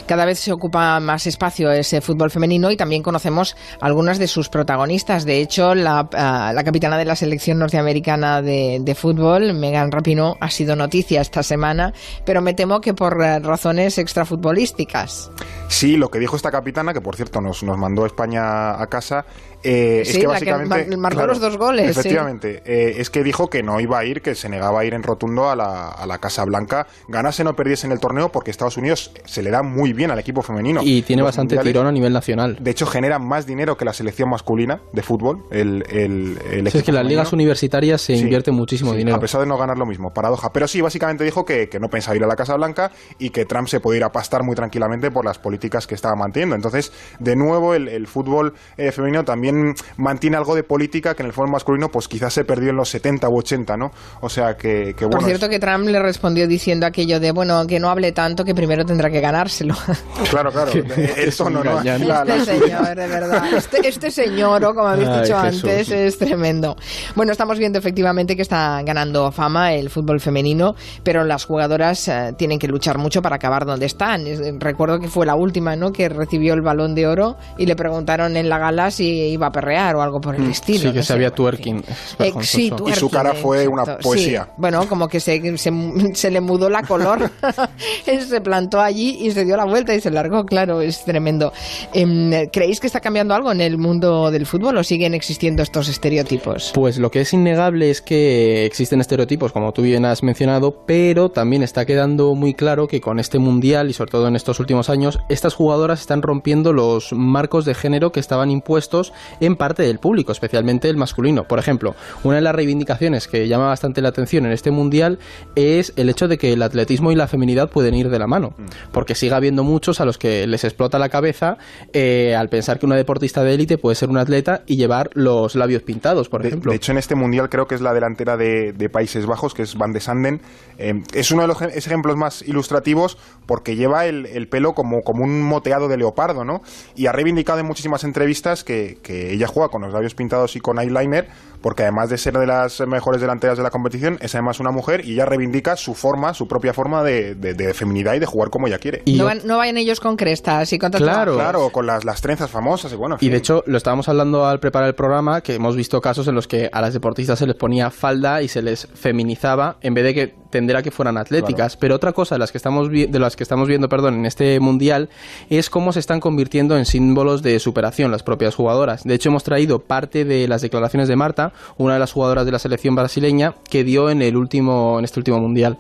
Cada 0.07 0.25
vez 0.25 0.39
se 0.39 0.53
ocupa 0.53 0.99
más 1.01 1.27
espacio 1.27 1.71
ese 1.71 2.01
fútbol 2.01 2.31
femenino 2.31 2.71
y 2.71 2.77
también 2.77 3.03
conocemos 3.03 3.57
algunas 3.81 4.19
de 4.19 4.27
sus 4.27 4.49
protagonistas. 4.49 5.25
De 5.25 5.41
hecho, 5.41 5.75
la, 5.75 6.09
ah, 6.13 6.53
capitana 6.65 6.99
de 6.99 7.05
la 7.05 7.17
selección 7.17 7.59
norteamericana 7.59 8.43
de, 8.43 8.97
fútbol, 8.97 9.55
Megan 9.55 9.93
Rapinoe, 9.93 10.37
ha 10.41 10.51
sido 10.51 10.77
noticia 10.77 11.21
esta 11.21 11.43
semana, 11.43 11.95
pero 12.25 12.43
me 12.43 12.55
temo 12.55 12.81
que 12.81 12.95
por 12.95 13.23
eh, 13.23 13.39
razones 13.39 13.99
extrafutbolísticas. 13.99 15.31
Sí, 15.69 15.97
lo 15.97 16.11
que 16.11 16.19
dijo 16.19 16.37
esta 16.37 16.51
capitana, 16.51 16.93
que 16.93 17.01
por 17.01 17.17
cierto 17.17 17.41
nos, 17.41 17.63
nos 17.63 17.79
mandó 17.79 18.05
España 18.05 18.81
a 18.81 18.87
casa, 18.89 19.25
eh, 19.63 20.03
es 20.03 20.19
que 20.19 20.27
básicamente. 20.27 20.97
marcó 20.97 21.27
los 21.27 21.41
dos 21.41 21.57
goles. 21.57 21.91
Efectivamente. 21.91 22.63
Eh, 22.65 22.97
es 22.99 23.11
que 23.11 23.23
dijo 23.23 23.49
que 23.49 23.63
no 23.63 23.81
iba 23.81 23.99
a 23.99 24.05
ir, 24.05 24.23
que 24.23 24.35
se 24.35 24.49
negaba 24.49 24.81
a 24.81 24.85
ir 24.85 24.95
en 24.95 25.03
rotundo 25.03 25.51
a 25.51 25.57
la, 25.57 25.89
a 25.89 26.07
la 26.07 26.19
Casa 26.19 26.45
Blanca, 26.45 26.87
ganase 27.09 27.43
o 27.43 27.45
no 27.45 27.57
perdiese 27.57 27.87
en 27.87 27.93
el 27.93 28.01
torneo, 28.01 28.31
porque 28.31 28.51
Estados 28.51 28.77
Unidos 28.77 29.13
se 29.25 29.43
le 29.43 29.51
da 29.51 29.63
muy 29.63 29.93
bien 29.93 30.11
al 30.11 30.19
equipo 30.19 30.43
femenino. 30.43 30.81
Y 30.83 31.03
tiene 31.03 31.23
bastante 31.23 31.57
tirón 31.59 31.87
a 31.87 31.93
nivel 31.93 32.13
nacional. 32.13 32.57
De 32.61 32.71
hecho, 32.71 32.87
genera 32.87 33.19
más 33.19 33.47
dinero 33.47 33.77
que 33.77 33.85
la 33.85 33.93
selección 33.93 34.29
masculina 34.31 34.81
de 34.93 35.03
fútbol. 35.03 35.45
El, 35.51 35.85
el, 35.91 36.67
es 36.67 36.83
que 36.83 36.93
las 36.93 37.07
ligas 37.07 37.33
universitarias 37.33 38.01
se 38.01 38.15
invierte 38.15 38.51
muchísimo 38.51 38.93
dinero. 38.95 39.17
A 39.17 39.21
pesar 39.21 39.41
de 39.41 39.47
no 39.47 39.57
ganar 39.57 39.79
lo 39.79 39.87
mismo, 39.87 40.13
paradoja. 40.13 40.53
Pero 40.53 40.69
sí, 40.69 40.81
básicamente 40.81 41.25
dijo 41.25 41.45
que, 41.45 41.69
que 41.69 41.79
no 41.79 41.89
pensaba 41.89 42.17
ir 42.17 42.25
a 42.25 42.27
la 42.27 42.37
Casa 42.37 42.55
Blanca 42.57 42.91
y 43.19 43.31
que 43.31 43.45
Trump 43.45 43.69
se 43.69 43.81
puede 43.81 43.99
ir 43.99 44.05
a 44.05 44.11
pastar 44.11 44.43
muy 44.43 44.55
tranquilamente 44.55 45.11
por 45.11 45.25
las 45.25 45.39
políticas 45.39 45.87
que 45.87 45.95
estaba 45.95 46.15
manteniendo. 46.17 46.57
Entonces, 46.57 46.93
de 47.19 47.37
nuevo, 47.37 47.75
el, 47.75 48.07
fútbol 48.07 48.55
eh, 48.77 48.93
femenino 48.93 49.25
también 49.25 49.50
también 49.51 49.75
mantiene 49.97 50.37
algo 50.37 50.55
de 50.55 50.63
política 50.63 51.15
que 51.15 51.23
en 51.23 51.27
el 51.29 51.33
fútbol 51.33 51.51
masculino 51.51 51.89
pues 51.89 52.09
quizás 52.09 52.33
se 52.33 52.45
perdió 52.45 52.71
en 52.71 52.77
los 52.77 52.89
70 52.89 53.29
u 53.29 53.39
80, 53.39 53.77
¿no? 53.77 53.91
O 54.21 54.29
sea 54.29 54.57
que, 54.57 54.95
que 54.97 55.05
bueno. 55.05 55.19
Por 55.19 55.25
cierto 55.25 55.47
es- 55.47 55.51
que 55.51 55.59
Trump 55.59 55.87
le 55.89 56.01
respondió 56.01 56.47
diciendo 56.47 56.87
aquello 56.87 57.21
de, 57.21 57.33
bueno, 57.33 57.67
que 57.67 57.79
no 57.81 57.89
hable 57.91 58.13
tanto, 58.13 58.45
que 58.45 58.55
primero 58.55 58.85
tendrá 58.85 59.11
que 59.11 59.21
ganárselo. 59.21 59.75
Claro, 60.31 60.51
claro. 60.53 60.71
Que 60.95 61.05
El 61.05 61.29
es 61.29 61.37
tono, 61.37 61.61
un 61.61 61.67
¿no? 61.67 61.75
gañán. 61.77 62.07
La- 62.07 62.25
la- 62.25 62.37
Este 62.37 62.59
señor, 62.61 62.87
de 62.97 63.07
verdad. 63.07 63.43
Este, 63.57 63.89
este 63.89 64.11
señor, 64.11 64.65
o 64.65 64.75
como 64.75 64.89
habéis 64.89 65.09
Ay, 65.09 65.23
dicho 65.23 65.41
Jesús. 65.41 65.65
antes, 65.65 65.91
es 65.91 66.19
tremendo. 66.19 66.77
Bueno, 67.17 67.33
estamos 67.33 67.59
viendo 67.59 67.79
efectivamente 67.79 68.37
que 68.37 68.43
está 68.43 68.83
ganando 68.83 69.33
fama 69.33 69.73
el 69.75 69.91
fútbol 69.91 70.21
femenino, 70.21 70.75
pero 71.03 71.25
las 71.25 71.45
jugadoras 71.45 72.07
eh, 72.09 72.33
tienen 72.37 72.59
que 72.59 72.69
luchar 72.69 72.99
mucho 72.99 73.23
para 73.23 73.37
acabar 73.37 73.65
donde 73.67 73.87
están. 73.87 74.27
Es- 74.27 74.41
recuerdo 74.59 74.99
que 75.01 75.09
fue 75.09 75.27
la 75.27 75.35
última, 75.35 75.75
¿no? 75.77 75.91
Que 75.93 76.09
recibió 76.09 76.55
el 76.55 76.63
balón 76.63 76.95
de 76.95 77.07
oro 77.07 77.37
y 77.59 77.67
le 77.67 77.75
preguntaron 77.77 78.37
en 78.37 78.49
la 78.49 78.59
gala 78.59 78.91
si 78.91 79.37
iba 79.41 79.49
a 79.49 79.53
perrear 79.53 79.97
o 79.97 80.03
algo 80.03 80.21
por 80.21 80.35
el 80.35 80.49
estilo. 80.51 80.79
Mm, 80.79 80.83
sí, 80.83 80.89
que 80.89 80.97
no 80.99 81.03
se 81.03 81.09
sé, 81.09 81.13
había 81.15 81.31
twerking. 81.31 81.83
Eh, 82.19 82.33
sí. 82.43 82.73
Y 82.87 82.93
su 82.93 83.09
cara 83.09 83.35
fue 83.35 83.67
una 83.67 83.83
exacto. 83.83 84.03
poesía. 84.03 84.45
Sí, 84.45 84.51
bueno, 84.57 84.87
como 84.89 85.09
que 85.09 85.19
se, 85.19 85.57
se, 85.57 85.73
se 86.15 86.31
le 86.31 86.41
mudó 86.41 86.69
la 86.69 86.83
color. 86.83 87.31
Él 88.07 88.23
se 88.23 88.41
plantó 88.41 88.81
allí 88.81 89.19
y 89.21 89.31
se 89.31 89.45
dio 89.45 89.57
la 89.57 89.65
vuelta 89.65 89.95
y 89.95 90.01
se 90.01 90.11
largó, 90.11 90.45
claro, 90.45 90.81
es 90.81 91.05
tremendo. 91.05 91.53
Em, 91.95 92.49
¿Creéis 92.53 92.81
que 92.81 92.87
está 92.87 93.01
cambiando 93.01 93.35
algo 93.35 93.51
en 93.51 93.61
el 93.61 93.79
mundo 93.79 94.31
del 94.31 94.47
fútbol 94.47 94.77
o 94.77 94.85
siguen 94.85 95.15
existiendo 95.15 95.63
estos 95.63 95.89
estereotipos? 95.89 96.73
Pues 96.75 96.99
lo 96.99 97.11
que 97.11 97.23
es 97.23 97.33
innegable 97.33 97.91
es 97.91 98.03
que 98.03 98.67
existen 98.67 99.01
estereotipos, 99.01 99.53
como 99.53 99.73
tú 99.73 99.83
bien 99.83 100.05
has 100.05 100.23
mencionado, 100.23 100.85
pero 100.87 101.31
también 101.31 101.63
está 101.63 101.87
quedando 101.87 102.35
muy 102.35 102.55
claro 102.55 102.89
que 102.89 103.01
con 103.01 103.19
este 103.19 103.39
mundial 103.39 103.89
y 103.89 103.93
sobre 103.95 104.11
todo 104.11 104.29
en 104.29 104.37
estos 104.37 104.61
últimos 104.61 104.91
años, 104.91 105.19
estas 105.29 105.55
jugadoras 105.55 106.01
están 106.01 106.23
rompiendo 106.23 106.73
los 106.73 107.13
marcos 107.13 107.65
de 107.65 107.75
género 107.75 108.13
que 108.13 108.21
estaban 108.21 108.51
impuestos 108.51 109.13
en 109.41 109.57
parte 109.57 109.83
del 109.83 109.99
público, 109.99 110.33
especialmente 110.33 110.89
el 110.89 110.97
masculino. 110.97 111.45
Por 111.45 111.59
ejemplo, 111.59 111.95
una 112.25 112.37
de 112.37 112.43
las 112.43 112.55
reivindicaciones 112.55 113.29
que 113.29 113.47
llama 113.49 113.67
bastante 113.69 114.01
la 114.03 114.09
atención 114.11 114.47
en 114.47 114.53
este 114.53 114.71
mundial 114.71 115.19
es 115.55 115.93
el 115.97 116.09
hecho 116.09 116.29
de 116.29 116.39
que 116.39 116.53
el 116.53 116.63
atletismo 116.63 117.13
y 117.13 117.15
la 117.15 117.29
feminidad 117.29 117.71
pueden 117.71 117.95
ir 117.95 118.09
de 118.11 118.19
la 118.19 118.27
mano, 118.27 118.55
porque 118.93 119.15
sigue 119.15 119.35
habiendo 119.35 119.65
muchos 119.65 120.01
a 120.01 120.05
los 120.05 120.19
que 120.19 120.47
les 120.47 120.65
explota 120.65 120.99
la 120.99 121.09
cabeza 121.09 121.57
eh, 121.93 122.35
al 122.37 122.49
pensar 122.49 122.79
que 122.79 122.87
una 122.87 122.97
deportista 122.97 123.43
de 123.45 123.55
élite 123.55 123.79
puede 123.79 123.95
ser 123.95 124.09
un 124.09 124.19
atleta 124.19 124.63
y 124.67 124.77
llevar 124.77 125.11
los 125.15 125.55
labios 125.55 125.83
pintados, 125.83 126.29
por 126.29 126.43
De, 126.43 126.49
ejemplo. 126.49 126.71
de 126.71 126.77
hecho, 126.77 126.93
en 126.93 126.99
este 126.99 127.15
mundial 127.15 127.49
creo 127.49 127.67
que 127.67 127.75
es 127.75 127.81
la 127.81 127.93
delantera 127.93 128.37
de, 128.37 128.73
de 128.73 128.89
Países 128.89 129.27
Bajos, 129.27 129.55
que 129.55 129.63
es 129.63 129.77
Van 129.77 129.93
de 129.93 130.01
Sanden. 130.01 130.41
Eh, 130.79 130.95
es 131.15 131.31
uno 131.31 131.43
de 131.43 131.49
los 131.49 131.61
ej- 131.61 131.77
ejemplos 131.77 132.17
más 132.17 132.43
ilustrativos 132.43 133.19
porque 133.47 133.77
lleva 133.77 134.07
el, 134.07 134.27
el 134.27 134.49
pelo 134.49 134.73
como, 134.73 135.03
como 135.03 135.25
un 135.25 135.43
moteado 135.43 135.89
de 135.89 135.97
leopardo, 135.97 136.45
¿no? 136.45 136.63
Y 136.97 137.07
ha 137.07 137.13
reivindicado 137.13 137.59
en 137.61 137.67
muchísimas 137.67 138.05
entrevistas 138.05 138.65
que, 138.65 138.99
que 139.03 139.20
ella 139.21 139.47
juega 139.47 139.69
con 139.69 139.83
los 139.83 139.93
labios 139.93 140.15
pintados 140.15 140.57
y 140.57 140.61
con 140.61 140.79
eyeliner, 140.79 141.29
porque 141.61 141.83
además 141.83 142.11
de 142.11 142.19
ser 142.19 142.35
de 142.35 142.47
las 142.47 142.81
mejores 142.87 143.21
delanteras 143.21 143.57
de 143.57 143.63
la 143.65 143.71
competición, 143.71 144.19
es 144.21 144.35
además 144.35 144.61
una 144.61 144.71
mujer 144.71 145.05
y 145.05 145.13
ella 145.15 145.25
reivindica 145.27 145.77
su 145.77 145.95
forma, 145.95 146.35
su 146.35 146.47
propia 146.49 146.73
forma 146.75 147.03
de, 147.03 147.35
de- 147.35 147.55
de 147.55 147.75
feminidad 147.75 148.15
y 148.15 148.19
de 148.19 148.27
jugar 148.27 148.51
como 148.51 148.67
ella 148.67 148.79
quiere. 148.79 149.03
Y 149.05 149.19
no, 149.19 149.25
van- 149.25 149.41
no 149.45 149.59
vayan 149.59 149.77
ellos 149.77 150.01
con 150.01 150.17
crestas 150.17 150.73
y 150.73 150.79
con 150.79 150.91
Claro. 150.91 151.35
Claro, 151.35 151.71
con 151.71 151.87
las, 151.87 152.05
las 152.05 152.21
trenzas 152.21 152.51
famosas 152.51 152.93
y 152.93 152.97
bueno. 152.97 153.17
en 153.21 153.27
Y 153.27 153.31
de 153.31 153.37
hecho, 153.39 153.63
lo 153.67 153.77
estábamos 153.77 154.09
hablando 154.09 154.47
al 154.47 154.61
preparar 154.61 154.89
el 154.89 154.95
programa, 154.95 155.41
que 155.41 155.55
hemos 155.55 155.77
visto 155.77 156.01
casos 156.01 156.27
en 156.29 156.35
los 156.35 156.47
que 156.49 156.69
a 156.73 156.81
las 156.81 156.93
deportistas 156.95 157.39
se 157.39 157.47
les 157.47 157.55
ponía 157.57 157.91
falda 157.91 158.43
y 158.43 158.49
se 158.49 158.61
les 158.63 158.89
feminizaba 158.95 159.77
en 159.83 159.95
vez 159.95 160.05
de 160.05 160.15
que 160.15 160.35
tendría 160.51 160.83
que 160.83 160.91
fueran 160.91 161.17
atléticas. 161.17 161.77
Pero 161.77 161.95
otra 161.95 162.13
cosa 162.13 162.35
de 162.35 162.39
las 162.41 162.51
que 162.53 162.59
estamos 162.59 162.89
vi- 162.89 163.07
de 163.07 163.19
las 163.19 163.37
que 163.37 163.43
estamos 163.45 163.69
viendo, 163.69 163.89
perdón, 163.89 164.15
en 164.15 164.27
este 164.27 164.59
mundial 164.61 165.09
es 165.49 165.71
cómo 165.71 165.93
se 165.93 166.01
están 166.01 166.19
convirtiendo 166.21 166.77
en 166.77 166.85
símbolos 166.87 167.43
de 167.43 167.59
superación 167.61 168.11
las 168.11 168.23
propias 168.23 168.55
jugadoras. 168.55 169.05
De 169.05 169.15
hecho, 169.15 169.29
hemos 169.29 169.45
traído 169.45 169.79
parte 169.81 170.25
de 170.25 170.49
las 170.49 170.63
declaraciones 170.63 171.09
de 171.09 171.17
Marta, 171.17 171.50
una 171.77 171.95
de 171.95 172.01
las 172.01 172.13
jugadoras 172.13 172.47
de 172.47 172.53
la 172.53 172.59
selección 172.59 172.95
brasileña, 172.95 173.55
que 173.69 173.85
dio 173.85 174.11
en 174.11 174.23
el 174.23 174.37
último 174.37 174.99
en 174.99 175.05
este 175.05 175.21
último 175.21 175.39
mundial. 175.39 175.79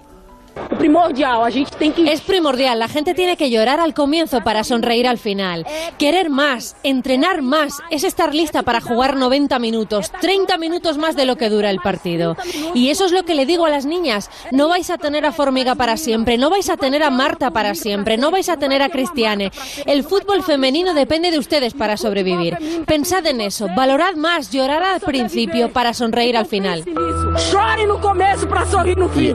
Primordial. 0.78 1.44
A 1.44 1.50
gente 1.50 1.76
tem 1.78 1.92
que 1.92 2.10
Es 2.10 2.20
primordial, 2.20 2.78
la 2.78 2.88
gente 2.88 3.14
tiene 3.14 3.36
que 3.36 3.50
llorar 3.50 3.80
al 3.80 3.94
comienzo 3.94 4.40
para 4.40 4.64
sonreír 4.64 5.06
al 5.06 5.18
final. 5.18 5.66
Querer 5.98 6.30
más, 6.30 6.76
entrenar 6.82 7.42
más, 7.42 7.80
es 7.90 8.04
estar 8.04 8.34
lista 8.34 8.62
para 8.62 8.80
jugar 8.80 9.16
90 9.16 9.58
minutos, 9.58 10.10
30 10.20 10.58
minutos 10.58 10.98
más 10.98 11.16
de 11.16 11.26
lo 11.26 11.36
que 11.36 11.50
dura 11.50 11.70
el 11.70 11.78
partido. 11.78 12.36
Y 12.74 12.90
eso 12.90 13.04
es 13.04 13.12
lo 13.12 13.24
que 13.24 13.34
le 13.34 13.46
digo 13.46 13.66
a 13.66 13.70
las 13.70 13.86
niñas, 13.86 14.30
no 14.50 14.68
vais 14.68 14.90
a 14.90 14.98
tener 14.98 15.26
a 15.26 15.32
Formiga 15.32 15.74
para 15.74 15.96
siempre, 15.96 16.38
no 16.38 16.50
vais 16.50 16.70
a 16.70 16.76
tener 16.76 17.02
a 17.02 17.10
Marta 17.10 17.50
para 17.50 17.74
siempre, 17.74 18.16
no 18.16 18.30
vais 18.30 18.48
a 18.48 18.56
tener 18.56 18.82
a 18.82 18.88
Cristiane. 18.88 19.50
El 19.86 20.04
fútbol 20.04 20.42
femenino 20.42 20.94
depende 20.94 21.30
de 21.30 21.38
ustedes 21.38 21.74
para 21.74 21.96
sobrevivir. 21.96 22.56
Pensad 22.86 23.26
en 23.26 23.40
eso, 23.40 23.68
valorad 23.76 24.14
más, 24.14 24.50
llorar 24.50 24.82
al 24.82 25.00
principio 25.00 25.72
para 25.72 25.94
sonreír 25.94 26.36
al 26.36 26.46
final. 26.46 26.84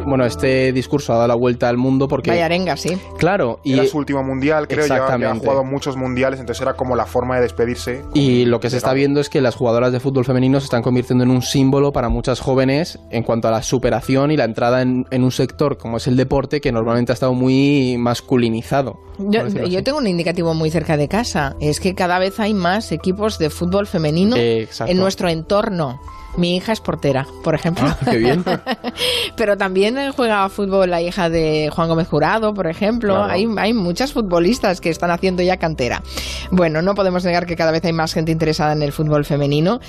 bueno, 0.06 0.26
este 0.26 0.72
discurso 0.72 1.05
ha 1.14 1.16
dado 1.16 1.28
la 1.28 1.36
vuelta 1.36 1.70
al 1.70 1.78
mundo 1.78 2.08
porque 2.08 2.30
Vaya 2.30 2.46
arenga, 2.46 2.78
sí. 2.78 2.98
claro, 3.18 3.60
y 3.64 3.74
Era 3.74 3.86
su 3.86 3.98
último 3.98 4.24
mundial, 4.24 4.68
creo, 4.68 4.82
ya, 4.82 4.88
ya 4.88 4.94
ha 4.96 4.98
Exactamente. 5.06 5.40
jugado 5.46 5.64
muchos 5.64 5.96
mundiales, 5.98 6.40
entonces 6.40 6.62
era 6.62 6.74
como 6.76 6.96
la 6.96 7.06
forma 7.06 7.36
de 7.36 7.42
despedirse. 7.42 8.04
Y 8.14 8.46
lo 8.46 8.60
que 8.60 8.70
se 8.70 8.78
está 8.78 8.94
viendo 8.94 9.20
es 9.20 9.30
que 9.30 9.42
las 9.42 9.56
jugadoras 9.56 9.92
de 9.92 10.00
fútbol 10.00 10.26
femenino 10.26 10.60
se 10.60 10.66
están 10.66 10.82
convirtiendo 10.82 11.24
en 11.24 11.32
un 11.32 11.42
símbolo 11.42 11.92
para 11.92 12.10
muchas 12.10 12.40
jóvenes 12.40 13.00
en 13.12 13.24
cuanto 13.24 13.48
a 13.48 13.52
la 13.52 13.64
superación 13.64 14.32
y 14.32 14.38
la 14.38 14.44
entrada 14.46 14.82
en, 14.82 15.06
en 15.12 15.24
un 15.24 15.32
sector 15.32 15.78
como 15.78 15.98
es 15.98 16.08
el 16.08 16.16
deporte 16.18 16.62
que 16.62 16.72
normalmente 16.72 17.12
ha 17.12 17.16
estado 17.16 17.34
muy 17.34 17.98
masculinizado. 17.98 19.00
Yo, 19.18 19.48
yo 19.48 19.84
tengo 19.84 19.98
un 20.00 20.08
indicativo 20.08 20.54
muy 20.54 20.70
cerca 20.70 20.98
de 20.98 21.08
casa. 21.08 21.56
Es 21.62 21.80
que 21.80 21.96
cada 21.96 22.20
vez 22.20 22.40
hay 22.40 22.54
más 22.54 22.92
equipos 22.92 23.38
de 23.40 23.50
fútbol 23.50 23.88
femenino 23.88 24.36
Eh, 24.36 24.64
exacto. 24.64 24.92
en 24.92 24.98
nuestro 25.00 25.30
entorno. 25.30 26.00
Mi 26.38 26.58
hija 26.58 26.74
es 26.74 26.82
portera, 26.82 27.26
por 27.44 27.56
ejemplo. 27.56 27.86
Ah, 27.88 27.98
qué 28.12 28.18
bien. 28.18 28.44
Pero 29.38 29.58
también 29.58 29.96
juega 30.12 30.48
fútbol 30.50 30.90
la 30.90 31.02
hija 31.02 31.30
de 31.30 31.70
Juan 31.74 31.88
Gómez 31.88 32.08
Jurado, 32.08 32.54
por 32.54 32.68
ejemplo. 32.68 33.16
Claro. 33.16 33.32
Hay, 33.32 33.48
hay 33.58 33.74
muchas 33.74 34.14
futbolistas 34.14 34.82
que 34.82 34.90
están 34.90 35.12
haciendo 35.12 35.44
ya 35.44 35.58
cantera. 35.58 36.02
Bueno, 36.52 36.82
no 36.82 36.94
podemos 36.94 37.24
negar 37.24 37.46
que 37.46 37.56
cada 37.56 37.72
vez 37.72 37.86
hay 37.86 37.94
más 37.94 38.14
gente 38.14 38.32
interesada 38.32 38.74
en 38.74 38.82
el 38.82 38.92
fútbol 38.92 39.26
femenino. 39.26 39.80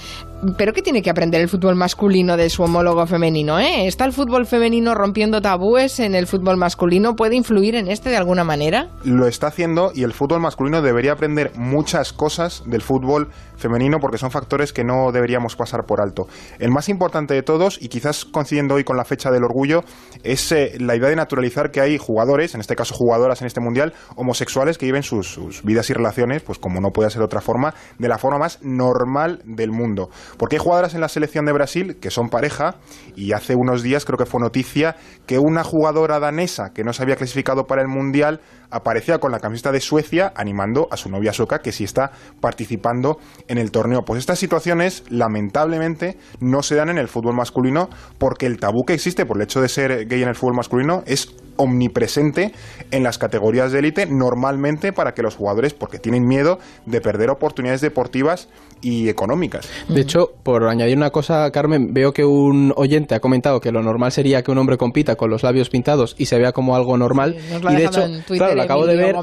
Pero 0.59 0.73
¿qué 0.73 0.83
tiene 0.83 1.03
que 1.03 1.11
aprender 1.11 1.41
el 1.41 1.49
fútbol 1.49 1.77
masculino 1.77 2.37
de 2.37 2.51
su 2.51 2.63
homólogo 2.63 3.07
femenino? 3.07 3.59
Eh? 3.59 3.87
¿Está 3.87 4.05
el 4.05 4.13
fútbol 4.13 4.47
femenino 4.47 4.95
rompiendo 4.95 5.41
tabúes 5.41 5.99
en 5.99 6.15
el 6.15 6.27
fútbol 6.27 6.57
masculino? 6.57 7.17
¿Puede 7.17 7.37
influir 7.37 7.75
en 7.75 7.89
este 7.89 8.11
de 8.11 8.17
alguna 8.17 8.45
manera? 8.45 8.89
Lo 9.03 9.27
está 9.27 9.49
haciendo 9.49 9.93
y 9.95 10.03
el 10.03 10.13
fútbol 10.13 10.41
masculino 10.41 10.83
debería 10.83 11.13
aprender 11.13 11.53
muchas 11.57 12.13
cosas 12.13 12.63
del 12.67 12.83
fútbol 12.83 13.31
femenino 13.57 13.99
porque 13.99 14.19
son 14.19 14.31
factores 14.31 14.73
que 14.73 14.85
no 14.85 15.13
deberíamos 15.13 15.57
pasar 15.57 15.85
por 15.87 16.01
alto. 16.01 16.27
El 16.59 16.71
más 16.71 16.89
importante 16.89 17.35
de 17.35 17.43
todos, 17.43 17.79
y 17.81 17.89
quizás 17.89 18.25
coincidiendo 18.25 18.75
hoy 18.75 18.85
con 18.85 18.97
la 18.97 19.05
fecha 19.05 19.31
del 19.31 19.45
orgullo, 19.45 19.85
es 20.23 20.53
eh, 20.53 20.75
la 20.79 20.97
idea 20.97 21.09
de 21.09 21.17
naturalizar 21.17 21.71
que 21.71 21.81
hay 21.81 21.99
jugadores, 21.99 22.55
en 22.55 22.61
este 22.61 22.77
caso 22.77 22.95
jugadoras 22.95 23.41
en 23.41 23.47
este 23.47 23.61
mundial, 23.61 23.95
homosexuales 24.17 24.79
que 24.79 24.87
viven 24.87 25.03
sus, 25.03 25.63
vidas 25.65 25.91
y 25.91 25.93
relaciones, 25.93 26.43
pues 26.43 26.59
como 26.59 26.81
no 26.81 26.91
puede 26.91 27.11
ser 27.11 27.21
de 27.21 27.27
otra 27.27 27.41
forma, 27.41 27.75
de 27.99 28.09
la 28.09 28.19
forma 28.19 28.39
más 28.39 28.59
normal 28.63 29.43
del 29.45 29.71
mundo. 29.71 30.11
Porque 30.39 30.57
hay 30.57 30.61
jugadoras 30.61 30.95
en 30.95 31.01
la 31.01 31.09
selección 31.09 31.45
de 31.47 31.53
Brasil 31.53 31.99
que 32.01 32.11
son 32.11 32.29
pareja, 32.29 32.77
y 33.15 33.33
hace 33.33 33.55
unos 33.55 33.83
días 33.83 34.05
creo 34.05 34.19
que 34.19 34.27
fue 34.27 34.41
noticia 34.41 34.97
que 35.27 35.39
una 35.39 35.65
jugadora 35.65 36.19
danesa 36.19 36.71
que 36.75 36.85
no 36.85 36.93
se 36.93 37.03
había 37.03 37.17
clasificado 37.17 37.67
para 37.67 37.83
el 37.83 37.89
mundial 37.89 38.41
aparecía 38.71 39.19
con 39.19 39.33
la 39.33 39.39
camiseta 39.39 39.73
de 39.73 39.81
Suecia 39.81 40.33
animando 40.35 40.89
a 40.91 40.97
su 40.97 41.09
novia 41.09 41.33
sueca 41.33 41.61
que 41.61 41.73
sí 41.73 41.85
está 41.85 42.11
participando 42.41 43.19
en 43.49 43.59
el 43.59 43.71
torneo. 43.71 44.03
Pues 44.05 44.19
estas 44.19 44.39
situaciones, 44.39 45.05
lamentablemente, 45.09 46.19
no 46.41 46.63
se 46.63 46.75
dan 46.75 46.89
en 46.89 46.99
el 46.99 47.09
fútbol 47.09 47.35
masculino 47.35 47.89
porque 48.19 48.47
el 48.47 48.59
tabú 48.59 48.85
que 48.85 48.95
existe 48.95 49.27
por 49.27 49.37
el 49.37 49.45
hecho 49.45 49.61
de 49.61 49.69
ser 49.69 50.07
gay 50.07 50.23
en 50.23 50.29
el 50.29 50.35
fútbol 50.35 50.57
masculino 50.57 51.03
es 51.07 51.35
omnipresente 51.57 52.53
en 52.91 53.03
las 53.03 53.19
categorías 53.19 53.73
de 53.73 53.81
élite, 53.81 54.07
normalmente 54.07 54.93
para 54.93 55.13
que 55.13 55.23
los 55.23 55.37
jugadores, 55.37 55.75
porque 55.75 55.99
tienen 55.99 56.25
miedo 56.25 56.59
de 56.85 57.01
perder 57.01 57.31
oportunidades 57.31 57.81
deportivas 57.81 58.49
y 58.83 59.09
económicas. 59.09 59.69
De 59.89 60.01
hecho, 60.01 60.33
por 60.43 60.65
añadir 60.69 60.97
una 60.97 61.11
cosa, 61.11 61.51
Carmen, 61.51 61.93
veo 61.93 62.13
que 62.13 62.25
un 62.25 62.73
oyente 62.77 63.15
ha 63.15 63.21
comentado 63.21 63.61
que 63.61 63.73
lo 63.73 63.83
normal 63.83 64.13
sería 64.13 64.43
que 64.43 64.51
un 64.51 64.59
hombre 64.59 64.77
compita 64.77 65.17
con 65.17 65.31
los 65.31 65.43
labios 65.43 65.71
pintados 65.71 66.15
y 66.19 66.27
se 66.27 66.39
vea 66.39 66.53
como 66.53 66.77
algo 66.77 66.97
normal. 66.97 67.37
Sí, 67.39 67.57
y 67.71 67.75
de 67.75 67.85
hecho, 67.85 68.03
Twitter 68.27 68.37
claro, 68.37 68.55
lo 68.55 68.63
acabo 68.63 68.87
de 68.87 68.97
ver 68.97 69.17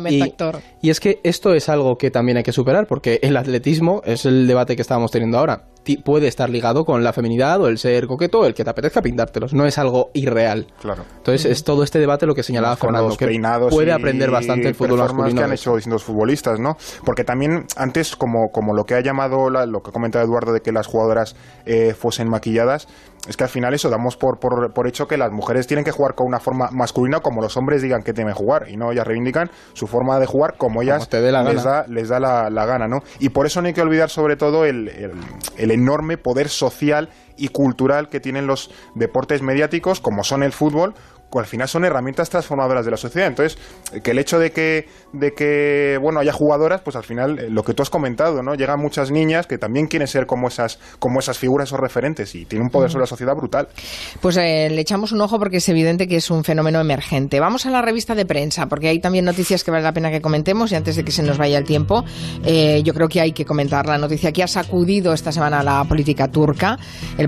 y 0.81 0.89
es 0.89 0.99
que 0.99 1.19
esto 1.23 1.53
es 1.53 1.69
algo 1.69 1.95
que 1.97 2.11
también 2.11 2.37
hay 2.37 2.43
que 2.43 2.51
superar 2.51 2.87
porque 2.87 3.19
el 3.21 3.37
atletismo 3.37 4.01
es 4.05 4.25
el 4.25 4.47
debate 4.47 4.75
que 4.75 4.81
estábamos 4.81 5.11
teniendo 5.11 5.37
ahora. 5.37 5.65
Puede 6.03 6.27
estar 6.27 6.49
ligado 6.49 6.85
con 6.85 7.03
la 7.03 7.11
feminidad 7.13 7.59
o 7.61 7.67
el 7.67 7.77
ser 7.77 8.07
coqueto 8.07 8.45
el 8.45 8.53
que 8.53 8.63
te 8.63 8.69
apetezca 8.69 9.01
pintártelos. 9.01 9.53
No 9.53 9.65
es 9.65 9.77
algo 9.77 10.09
irreal. 10.13 10.67
Claro. 10.81 11.03
Entonces 11.17 11.45
es 11.45 11.63
todo 11.63 11.83
este 11.83 11.99
debate 11.99 12.25
lo 12.25 12.33
que 12.35 12.43
señalaba 12.43 12.75
Fernando, 12.75 13.17
que 13.17 13.25
puede 13.69 13.91
aprender 13.91 14.31
bastante 14.31 14.69
el 14.69 14.75
fútbol 14.75 14.99
masculino. 14.99 15.39
que 15.41 15.43
han 15.45 15.53
hecho 15.53 15.75
distintos 15.75 16.03
futbolistas, 16.03 16.59
¿no? 16.59 16.77
Porque 17.05 17.23
también 17.23 17.65
antes, 17.75 18.15
como, 18.15 18.49
como 18.51 18.73
lo 18.73 18.85
que 18.85 18.95
ha 18.95 19.01
llamado, 19.01 19.49
la- 19.49 19.65
lo 19.65 19.81
que 19.81 19.89
ha 19.89 19.93
comentado 19.93 20.23
Eduardo 20.23 20.53
de 20.53 20.61
que 20.61 20.71
las 20.71 20.87
jugadoras 20.87 21.35
eh, 21.65 21.93
fuesen 21.93 22.29
maquilladas, 22.29 22.87
es 23.27 23.37
que 23.37 23.43
al 23.45 23.49
final 23.49 23.73
eso 23.73 23.89
damos 23.89 24.17
por, 24.17 24.37
por, 24.39 24.73
por 24.73 24.85
hecho 24.87 25.07
que 25.07 25.15
las 25.17 25.31
mujeres 25.31 25.65
tienen 25.65 25.85
que 25.85 25.91
jugar 25.91 26.13
con 26.13 26.27
una 26.27 26.39
forma 26.39 26.69
masculina 26.71 27.19
como 27.21 27.41
los 27.41 27.55
hombres 27.55 27.81
digan 27.81 28.03
que 28.03 28.11
deben 28.13 28.33
jugar 28.33 28.67
y 28.69 28.75
no 28.75 28.91
ellas 28.91 29.07
reivindican 29.07 29.49
su 29.73 29.87
forma 29.87 30.19
de 30.19 30.25
jugar 30.25 30.55
como 30.57 30.81
ellas 30.81 31.03
la 31.31 31.43
les 31.53 31.63
da, 31.63 31.85
les 31.87 32.09
da 32.09 32.19
la, 32.19 32.49
la 32.49 32.65
gana, 32.65 32.87
¿no? 32.87 32.99
Y 33.19 33.29
por 33.29 33.45
eso 33.45 33.61
no 33.61 33.67
hay 33.67 33.73
que 33.73 33.81
olvidar 33.81 34.09
sobre 34.09 34.35
todo 34.35 34.65
el, 34.65 34.89
el- 34.89 35.11
el 35.57 35.71
enorme 35.71 36.17
poder 36.17 36.49
social 36.49 37.09
y 37.37 37.49
cultural 37.49 38.09
que 38.09 38.19
tienen 38.19 38.47
los 38.47 38.71
deportes 38.95 39.41
mediáticos 39.41 39.99
como 39.99 40.23
son 40.23 40.43
el 40.43 40.51
fútbol 40.51 40.93
que 41.33 41.39
al 41.39 41.45
final 41.45 41.67
son 41.67 41.83
herramientas 41.83 42.29
transformadoras 42.29 42.85
de 42.85 42.91
la 42.91 42.97
sociedad. 42.97 43.27
Entonces, 43.27 43.57
que 44.03 44.11
el 44.11 44.19
hecho 44.19 44.39
de 44.39 44.51
que, 44.51 44.87
de 45.13 45.33
que 45.33 45.97
bueno, 46.01 46.19
haya 46.19 46.31
jugadoras, 46.31 46.81
pues 46.81 46.95
al 46.95 47.03
final, 47.03 47.39
eh, 47.39 47.49
lo 47.49 47.63
que 47.63 47.73
tú 47.73 47.81
has 47.81 47.89
comentado, 47.89 48.43
¿no? 48.43 48.53
Llegan 48.53 48.79
muchas 48.79 49.11
niñas 49.11 49.47
que 49.47 49.57
también 49.57 49.87
quieren 49.87 50.07
ser 50.07 50.25
como 50.25 50.47
esas, 50.47 50.79
como 50.99 51.19
esas 51.19 51.37
figuras, 51.37 51.69
esos 51.69 51.79
referentes, 51.79 52.35
y 52.35 52.45
tienen 52.45 52.67
un 52.67 52.69
poder 52.69 52.91
sobre 52.91 53.03
la 53.03 53.07
sociedad 53.07 53.33
brutal. 53.35 53.67
Pues 54.21 54.37
eh, 54.37 54.69
le 54.69 54.81
echamos 54.81 55.11
un 55.11 55.21
ojo 55.21 55.39
porque 55.39 55.57
es 55.57 55.69
evidente 55.69 56.07
que 56.07 56.17
es 56.17 56.29
un 56.29 56.43
fenómeno 56.43 56.79
emergente. 56.79 57.39
Vamos 57.39 57.65
a 57.65 57.71
la 57.71 57.81
revista 57.81 58.15
de 58.15 58.25
prensa, 58.25 58.67
porque 58.67 58.89
hay 58.89 58.99
también 58.99 59.25
noticias 59.25 59.63
que 59.63 59.71
vale 59.71 59.83
la 59.83 59.93
pena 59.93 60.11
que 60.11 60.21
comentemos 60.21 60.71
y 60.71 60.75
antes 60.75 60.95
de 60.95 61.03
que 61.03 61.11
se 61.11 61.23
nos 61.23 61.37
vaya 61.37 61.57
el 61.57 61.65
tiempo, 61.65 62.03
eh, 62.45 62.81
yo 62.83 62.93
creo 62.93 63.07
que 63.07 63.21
hay 63.21 63.31
que 63.31 63.45
comentar 63.45 63.87
la 63.87 63.97
noticia 63.97 64.31
que 64.31 64.43
ha 64.43 64.47
sacudido 64.47 65.13
esta 65.13 65.31
semana 65.31 65.63
la 65.63 65.83
política 65.85 66.27
turca. 66.27 66.77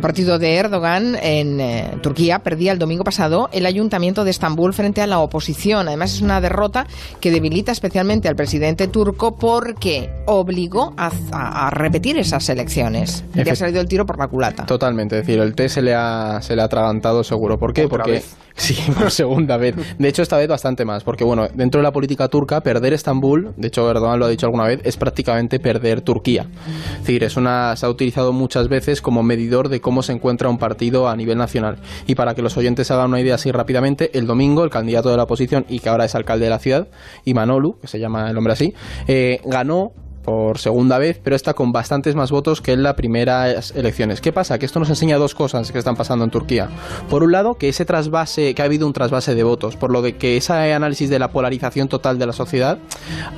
Partido 0.02 0.40
de 0.40 0.56
Erdogan 0.56 1.16
en 1.22 1.60
eh, 1.60 1.98
Turquía 2.02 2.40
perdía 2.40 2.72
el 2.72 2.80
domingo 2.80 3.04
pasado 3.04 3.50
el 3.52 3.66
ayuntamiento 3.66 4.24
de 4.24 4.32
Estambul 4.32 4.74
frente 4.74 5.02
a 5.02 5.08
la 5.08 5.20
oposición. 5.20 5.88
Además 5.88 6.14
es 6.14 6.22
una 6.22 6.42
derrota 6.42 6.88
que 7.20 7.32
debilita 7.32 7.72
especialmente 7.72 8.28
al 8.28 8.36
presidente 8.36 8.88
turco 8.88 9.36
porque 9.38 10.10
obligó 10.26 10.94
a, 10.98 11.12
a- 11.32 11.68
a 11.68 11.70
repetir 11.70 12.18
esas 12.18 12.48
elecciones. 12.50 13.24
Le 13.34 13.50
ha 13.50 13.56
salido 13.56 13.82
el 13.82 13.88
tiro 13.88 14.06
por 14.06 14.18
la 14.20 14.28
culata. 14.28 14.66
Totalmente, 14.66 15.20
es 15.20 15.26
decir, 15.26 15.42
el 15.42 15.56
té 15.56 15.70
se 15.70 15.82
le 15.82 15.94
ha, 15.94 16.40
se 16.42 16.56
le 16.56 16.62
ha 16.62 16.66
atragantado 16.66 17.24
seguro. 17.24 17.58
¿Por 17.60 17.74
qué? 17.74 17.86
Otra 17.86 17.98
porque 18.00 18.12
vez. 18.12 18.36
Sí, 18.56 18.78
por 18.98 19.12
segunda 19.12 19.58
vez. 19.58 19.76
De 19.98 20.08
hecho, 20.08 20.22
esta 20.22 20.38
vez 20.38 20.48
bastante 20.48 20.86
más, 20.86 21.04
porque 21.04 21.24
bueno, 21.24 21.48
dentro 21.54 21.80
de 21.80 21.84
la 21.84 21.92
política 21.92 22.28
turca, 22.28 22.62
perder 22.62 22.94
Estambul, 22.94 23.54
de 23.58 23.68
hecho 23.68 23.90
Erdogan 23.90 24.20
lo 24.20 24.26
ha 24.26 24.30
dicho 24.30 24.46
alguna 24.46 24.66
vez, 24.66 24.80
es 24.84 24.98
prácticamente 24.98 25.60
perder 25.60 26.02
Turquía. 26.02 26.48
Es 26.94 27.00
decir, 27.00 27.24
es 27.24 27.38
una, 27.38 27.76
se 27.76 27.86
ha 27.86 27.90
utilizado 27.90 28.34
muchas 28.34 28.68
veces 28.68 29.02
como 29.02 29.24
medidor 29.24 29.70
de 29.70 29.82
cómo 29.82 30.04
se 30.04 30.14
encuentra 30.14 30.50
un 30.50 30.58
partido 30.58 31.08
a 31.10 31.16
nivel 31.16 31.38
nacional. 31.38 31.78
Y 32.08 32.16
para 32.16 32.36
que 32.36 32.42
los 32.42 32.58
oyentes 32.58 32.90
hagan 32.92 33.10
una 33.10 33.22
idea 33.22 33.36
así 33.36 33.52
rápidamente, 33.52 34.18
el 34.18 34.28
domingo 34.28 34.64
el 34.64 34.70
candidato 34.70 35.10
de 35.10 35.18
la 35.18 35.24
oposición 35.24 35.66
y 35.70 35.80
que 35.80 35.90
ahora 35.90 36.06
es 36.06 36.16
alcalde 36.16 36.46
de 36.46 36.50
la 36.50 36.60
ciudad, 36.60 36.88
Imanolu, 37.26 37.80
que 37.80 37.88
se 37.88 38.00
llama 38.00 38.30
el 38.30 38.38
hombre 38.38 38.54
así, 38.54 38.74
eh, 39.08 39.42
ganó 39.46 39.94
por 40.26 40.58
segunda 40.58 40.98
vez, 40.98 41.20
pero 41.24 41.36
está 41.36 41.54
con 41.54 41.72
bastantes 41.72 42.16
más 42.16 42.32
votos 42.32 42.60
que 42.60 42.74
en 42.74 42.84
las 42.84 42.96
primeras 42.96 43.72
elecciones. 43.76 44.22
¿Qué 44.22 44.34
pasa? 44.34 44.58
Que 44.58 44.66
esto 44.66 44.80
nos 44.80 44.90
enseña 44.90 45.18
dos 45.18 45.36
cosas 45.36 45.72
que 45.72 45.78
están 45.78 45.96
pasando 45.96 46.26
en 46.26 46.32
Turquía. 46.32 46.70
Por 47.10 47.24
un 47.24 47.32
lado, 47.32 47.54
que 47.56 47.70
ese 47.70 47.86
trasvase, 47.86 48.56
que 48.56 48.62
ha 48.62 48.66
habido 48.66 48.88
un 48.88 48.94
trasvase 48.94 49.36
de 49.36 49.44
votos, 49.44 49.78
por 49.78 49.92
lo 49.92 50.02
de 50.02 50.18
que 50.18 50.38
ese 50.38 50.74
análisis 50.74 51.10
de 51.10 51.20
la 51.20 51.30
polarización 51.30 51.88
total 51.88 52.18
de 52.18 52.26
la 52.26 52.34
sociedad 52.34 52.80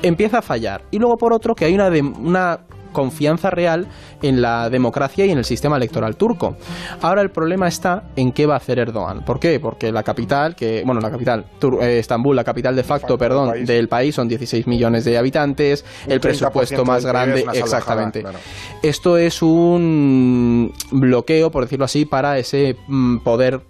empieza 0.01 0.39
a 0.39 0.41
fallar. 0.41 0.84
Y 0.89 1.00
luego, 1.00 1.17
por 1.17 1.34
otro, 1.34 1.53
que 1.56 1.65
hay 1.65 1.75
una, 1.75 1.89
una 1.89 2.62
confianza 3.01 3.51
real 3.51 3.87
en 4.23 4.41
la 4.41 4.71
democracia 4.71 5.23
y 5.27 5.29
en 5.29 5.37
el 5.37 5.45
sistema 5.45 5.77
electoral 5.77 6.15
turco. 6.15 6.57
Ahora 7.01 7.21
el 7.21 7.29
problema 7.29 7.67
está 7.67 8.05
en 8.15 8.31
qué 8.31 8.47
va 8.47 8.55
a 8.55 8.57
hacer 8.57 8.79
Erdogan. 8.79 9.23
¿Por 9.23 9.39
qué? 9.39 9.59
Porque 9.59 9.91
la 9.91 10.01
capital, 10.01 10.55
que 10.55 10.81
bueno, 10.83 10.99
la 10.99 11.11
capital, 11.11 11.45
Tur- 11.61 11.79
eh, 11.83 11.99
Estambul, 11.99 12.35
la 12.35 12.43
capital 12.43 12.75
de 12.75 12.81
facto, 12.83 13.07
facto 13.09 13.13
del 13.17 13.19
perdón, 13.29 13.49
país. 13.51 13.67
del 13.67 13.87
país 13.87 14.15
son 14.15 14.27
16 14.27 14.65
millones 14.65 15.05
de 15.05 15.15
habitantes, 15.15 15.85
Un 16.07 16.13
el 16.13 16.19
30% 16.19 16.21
presupuesto 16.21 16.85
más 16.85 17.05
grande, 17.05 17.45
exactamente. 17.53 18.21
claro. 18.21 18.39
Esto 18.81 19.15
es 19.17 19.43
un 19.43 20.73
bloqueo, 20.91 21.51
por 21.51 21.63
decirlo 21.65 21.85
así, 21.85 22.05
para 22.05 22.39
ese 22.39 22.77
mm, 22.87 23.17
poder 23.19 23.61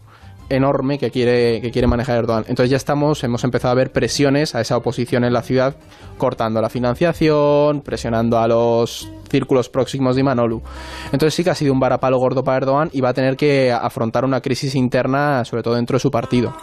enorme 0.49 0.97
que 0.97 1.11
quiere, 1.11 1.61
que 1.61 1.71
quiere 1.71 1.87
manejar 1.87 2.17
Erdogan. 2.17 2.45
Entonces 2.47 2.69
ya 2.69 2.77
estamos, 2.77 3.23
hemos 3.23 3.43
empezado 3.43 3.71
a 3.71 3.75
ver 3.75 3.91
presiones 3.91 4.55
a 4.55 4.61
esa 4.61 4.77
oposición 4.77 5.23
en 5.23 5.33
la 5.33 5.41
ciudad, 5.41 5.75
cortando 6.17 6.61
la 6.61 6.69
financiación, 6.69 7.81
presionando 7.81 8.37
a 8.37 8.47
los 8.47 9.09
círculos 9.29 9.69
próximos 9.69 10.15
de 10.15 10.21
Imanolu. 10.21 10.61
Entonces 11.05 11.33
sí 11.33 11.43
que 11.43 11.49
ha 11.49 11.55
sido 11.55 11.73
un 11.73 11.79
varapalo 11.79 12.17
gordo 12.17 12.43
para 12.43 12.57
Erdogan 12.57 12.89
y 12.93 13.01
va 13.01 13.09
a 13.09 13.13
tener 13.13 13.35
que 13.35 13.71
afrontar 13.71 14.25
una 14.25 14.41
crisis 14.41 14.75
interna, 14.75 15.43
sobre 15.45 15.63
todo 15.63 15.75
dentro 15.75 15.95
de 15.95 15.99
su 15.99 16.11
partido. 16.11 16.53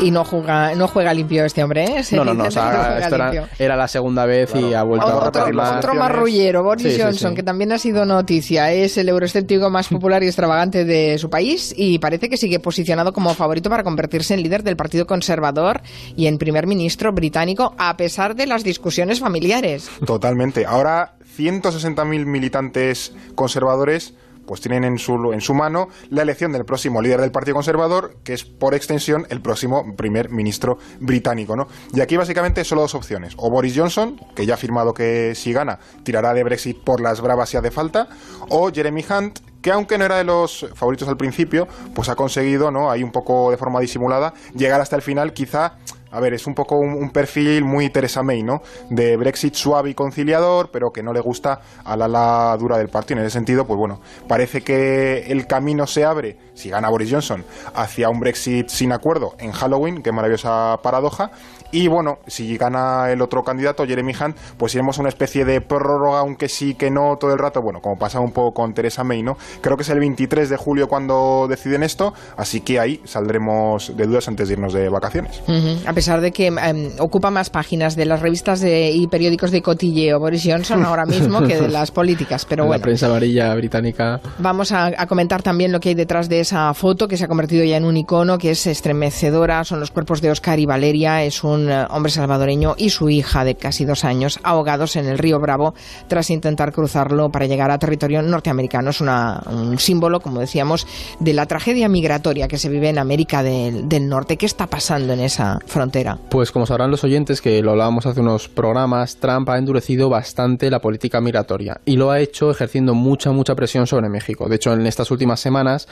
Y 0.00 0.10
no 0.10 0.24
juega, 0.24 0.74
no 0.74 0.88
juega 0.88 1.14
limpio 1.14 1.44
este 1.44 1.62
hombre, 1.62 1.84
¿eh? 1.84 2.02
Se 2.02 2.16
No, 2.16 2.24
no, 2.24 2.34
no, 2.34 2.44
o 2.44 2.50
sea, 2.50 2.98
esto 2.98 3.16
era, 3.58 3.76
la 3.76 3.86
segunda 3.86 4.26
vez 4.26 4.52
y 4.56 4.74
ha 4.74 4.82
vuelto 4.82 5.06
Otro- 5.06 5.18
a 5.20 5.28
Otro, 5.28 5.40
repetir 5.42 5.54
la- 5.54 5.76
otro 5.78 5.94
marrullero, 5.94 6.62
Boris 6.64 6.94
Sí, 6.94 7.00
Johnson, 7.00 7.30
sí. 7.30 7.36
que 7.36 7.42
también 7.44 7.70
ha 7.70 7.78
sido 7.78 8.04
noticia. 8.04 8.72
Es 8.72 8.98
el 8.98 9.08
euroscéptico 9.08 9.70
más 9.70 9.88
popular 9.88 10.22
y 10.24 10.26
extravagante 10.26 10.84
de 10.84 11.18
su 11.18 11.30
país 11.30 11.72
y 11.76 12.00
parece 12.00 12.28
que 12.28 12.36
sigue 12.36 12.58
posicionado 12.58 13.12
como 13.12 13.32
favorito 13.34 13.70
para 13.70 13.84
convertirse 13.84 14.34
en 14.34 14.42
líder 14.42 14.64
del 14.64 14.76
Partido 14.76 15.06
Conservador 15.06 15.82
y 16.16 16.26
en 16.26 16.38
primer 16.38 16.66
ministro 16.66 17.12
británico, 17.12 17.74
a 17.78 17.96
pesar 17.96 18.34
de 18.34 18.46
las 18.48 18.64
discusiones 18.64 19.20
familiares. 19.20 19.88
Totalmente. 20.04 20.66
Ahora, 20.66 21.12
160.000 21.36 22.26
militantes 22.26 23.12
conservadores 23.36 24.14
pues 24.46 24.60
tienen 24.60 24.84
en 24.84 24.98
su, 24.98 25.32
en 25.32 25.40
su 25.40 25.54
mano 25.54 25.88
la 26.10 26.22
elección 26.22 26.52
del 26.52 26.64
próximo 26.64 27.00
líder 27.00 27.20
del 27.20 27.32
Partido 27.32 27.54
Conservador, 27.54 28.16
que 28.24 28.34
es 28.34 28.44
por 28.44 28.74
extensión 28.74 29.26
el 29.30 29.40
próximo 29.40 29.94
primer 29.96 30.30
ministro 30.30 30.78
británico. 31.00 31.56
¿no? 31.56 31.68
Y 31.92 32.00
aquí 32.00 32.16
básicamente 32.16 32.64
solo 32.64 32.82
dos 32.82 32.94
opciones. 32.94 33.34
O 33.36 33.50
Boris 33.50 33.74
Johnson, 33.76 34.20
que 34.34 34.46
ya 34.46 34.54
ha 34.54 34.56
afirmado 34.56 34.94
que 34.94 35.34
si 35.34 35.52
gana 35.52 35.78
tirará 36.04 36.34
de 36.34 36.44
Brexit 36.44 36.82
por 36.82 37.00
las 37.00 37.20
bravas 37.20 37.48
si 37.48 37.56
hace 37.56 37.70
falta, 37.70 38.08
o 38.48 38.70
Jeremy 38.72 39.04
Hunt, 39.08 39.40
que 39.62 39.70
aunque 39.70 39.96
no 39.96 40.04
era 40.04 40.16
de 40.16 40.24
los 40.24 40.66
favoritos 40.74 41.08
al 41.08 41.16
principio, 41.16 41.68
pues 41.94 42.08
ha 42.08 42.16
conseguido, 42.16 42.70
¿no? 42.70 42.90
Ahí 42.90 43.02
un 43.02 43.12
poco 43.12 43.50
de 43.50 43.56
forma 43.56 43.80
disimulada, 43.80 44.34
llegar 44.54 44.80
hasta 44.80 44.96
el 44.96 45.02
final, 45.02 45.32
quizá 45.32 45.76
a 46.12 46.20
ver, 46.20 46.34
es 46.34 46.46
un 46.46 46.54
poco 46.54 46.76
un, 46.76 47.10
perfil 47.10 47.64
muy 47.64 47.90
Teresa 47.90 48.22
May, 48.22 48.42
¿no? 48.42 48.62
De 48.90 49.16
Brexit 49.16 49.54
suave 49.54 49.90
y 49.90 49.94
conciliador, 49.94 50.70
pero 50.70 50.92
que 50.92 51.02
no 51.02 51.12
le 51.12 51.20
gusta 51.20 51.60
al 51.84 52.02
ala 52.02 52.54
dura 52.58 52.78
del 52.78 52.88
partido. 52.88 53.20
En 53.20 53.26
ese 53.26 53.34
sentido, 53.34 53.66
pues 53.66 53.78
bueno, 53.78 54.00
parece 54.28 54.60
que 54.62 55.24
el 55.28 55.46
camino 55.46 55.86
se 55.86 56.04
abre, 56.04 56.36
si 56.54 56.68
gana 56.68 56.90
Boris 56.90 57.10
Johnson, 57.10 57.44
hacia 57.74 58.10
un 58.10 58.20
Brexit 58.20 58.68
sin 58.68 58.92
acuerdo 58.92 59.34
en 59.38 59.52
Halloween, 59.52 60.02
qué 60.02 60.12
maravillosa 60.12 60.78
paradoja. 60.82 61.30
Y 61.72 61.88
bueno, 61.88 62.18
si 62.26 62.56
gana 62.56 63.10
el 63.10 63.20
otro 63.22 63.42
candidato, 63.42 63.86
Jeremy 63.86 64.12
Hunt, 64.14 64.36
pues 64.58 64.74
iremos 64.74 64.98
a 64.98 65.00
una 65.00 65.08
especie 65.08 65.44
de 65.44 65.60
prórroga, 65.60 66.20
aunque 66.20 66.48
sí 66.48 66.74
que 66.74 66.90
no 66.90 67.16
todo 67.18 67.32
el 67.32 67.38
rato, 67.38 67.60
bueno, 67.62 67.80
como 67.80 67.98
pasa 67.98 68.20
un 68.20 68.30
poco 68.32 68.52
con 68.54 68.74
Teresa 68.74 69.02
May, 69.04 69.22
¿no? 69.22 69.36
Creo 69.62 69.76
que 69.76 69.82
es 69.82 69.88
el 69.88 69.98
23 69.98 70.48
de 70.50 70.56
julio 70.56 70.86
cuando 70.88 71.46
deciden 71.48 71.82
esto, 71.82 72.12
así 72.36 72.60
que 72.60 72.78
ahí 72.78 73.00
saldremos 73.04 73.96
de 73.96 74.06
dudas 74.06 74.28
antes 74.28 74.48
de 74.48 74.54
irnos 74.54 74.72
de 74.74 74.88
vacaciones. 74.88 75.40
Ujú. 75.48 75.78
A 75.88 75.92
pesar 75.94 76.20
de 76.20 76.30
que 76.30 76.48
em, 76.48 76.90
ocupa 76.98 77.30
más 77.30 77.48
páginas 77.50 77.96
de 77.96 78.04
las 78.04 78.20
revistas 78.20 78.60
de- 78.60 78.90
y 78.90 79.06
periódicos 79.06 79.50
de 79.50 79.62
cotilleo 79.62 80.18
Boris 80.20 80.42
Johnson 80.44 80.84
ahora 80.84 81.06
mismo 81.06 81.40
que 81.42 81.56
de 81.60 81.68
las 81.68 81.90
políticas, 81.90 82.44
pero 82.44 82.64
la 82.64 82.68
bueno. 82.68 82.82
prensa 82.82 83.06
amarilla 83.06 83.54
británica. 83.54 84.20
Vamos 84.38 84.72
a, 84.72 84.86
a 84.96 85.06
comentar 85.06 85.42
también 85.42 85.72
lo 85.72 85.80
que 85.80 85.88
hay 85.90 85.94
detrás 85.94 86.28
de 86.28 86.40
esa 86.40 86.74
foto 86.74 87.08
que 87.08 87.16
se 87.16 87.24
ha 87.24 87.28
convertido 87.28 87.64
ya 87.64 87.78
en 87.78 87.84
un 87.86 87.96
icono, 87.96 88.36
que 88.36 88.50
es 88.50 88.66
estremecedora. 88.66 89.64
Son 89.64 89.80
los 89.80 89.90
cuerpos 89.90 90.20
de 90.20 90.30
Oscar 90.30 90.58
y 90.58 90.66
Valeria, 90.66 91.22
es 91.24 91.42
un 91.42 91.61
eh, 91.70 91.86
hombre 91.90 92.10
salvadoreño 92.12 92.74
y 92.76 92.90
su 92.90 93.10
hija 93.10 93.44
de 93.44 93.54
casi 93.56 93.84
dos 93.84 94.04
años, 94.04 94.38
ahogados 94.42 94.96
en 94.96 95.06
el 95.06 95.18
río 95.18 95.38
Bravo 95.40 95.74
tras 96.08 96.30
intentar 96.30 96.72
cruzarlo 96.72 97.30
para 97.30 97.46
llegar 97.46 97.70
a 97.70 97.78
territorio 97.78 98.22
norteamericano. 98.22 98.90
Es 98.90 99.00
una- 99.00 99.42
un 99.50 99.78
símbolo, 99.78 100.20
como 100.20 100.40
decíamos, 100.40 100.86
de 101.20 101.32
la 101.32 101.46
tragedia 101.46 101.88
migratoria 101.88 102.48
que 102.48 102.58
se 102.58 102.68
vive 102.68 102.88
en 102.88 102.98
América 102.98 103.42
del, 103.42 103.88
Norte. 104.08 104.36
¿Qué 104.36 104.46
está 104.46 104.66
pasando 104.66 105.12
en 105.12 105.20
esa 105.20 105.58
frontera? 105.66 106.18
Pues 106.30 106.50
como 106.50 106.66
sabrán 106.66 106.90
los 106.90 107.04
oyentes, 107.04 107.40
que 107.40 107.62
lo 107.62 107.70
hablábamos 107.72 108.04
hace 108.06 108.20
unos 108.20 108.48
programas, 108.48 109.16
Trump 109.16 109.48
ha 109.48 109.58
endurecido 109.58 110.08
bastante 110.08 110.70
la 110.70 110.80
política 110.80 111.20
migratoria 111.20 111.80
y 111.84 111.96
lo 111.96 112.10
ha 112.10 112.20
hecho 112.20 112.50
ejerciendo 112.50 112.94
mucha, 112.94 113.30
mucha 113.32 113.54
presión 113.54 113.86
sobre 113.86 114.08
México. 114.08 114.48
De 114.48 114.56
hecho, 114.56 114.72
en 114.72 114.86
estas 114.86 115.10
últimas 115.10 115.40
semanas, 115.40 115.88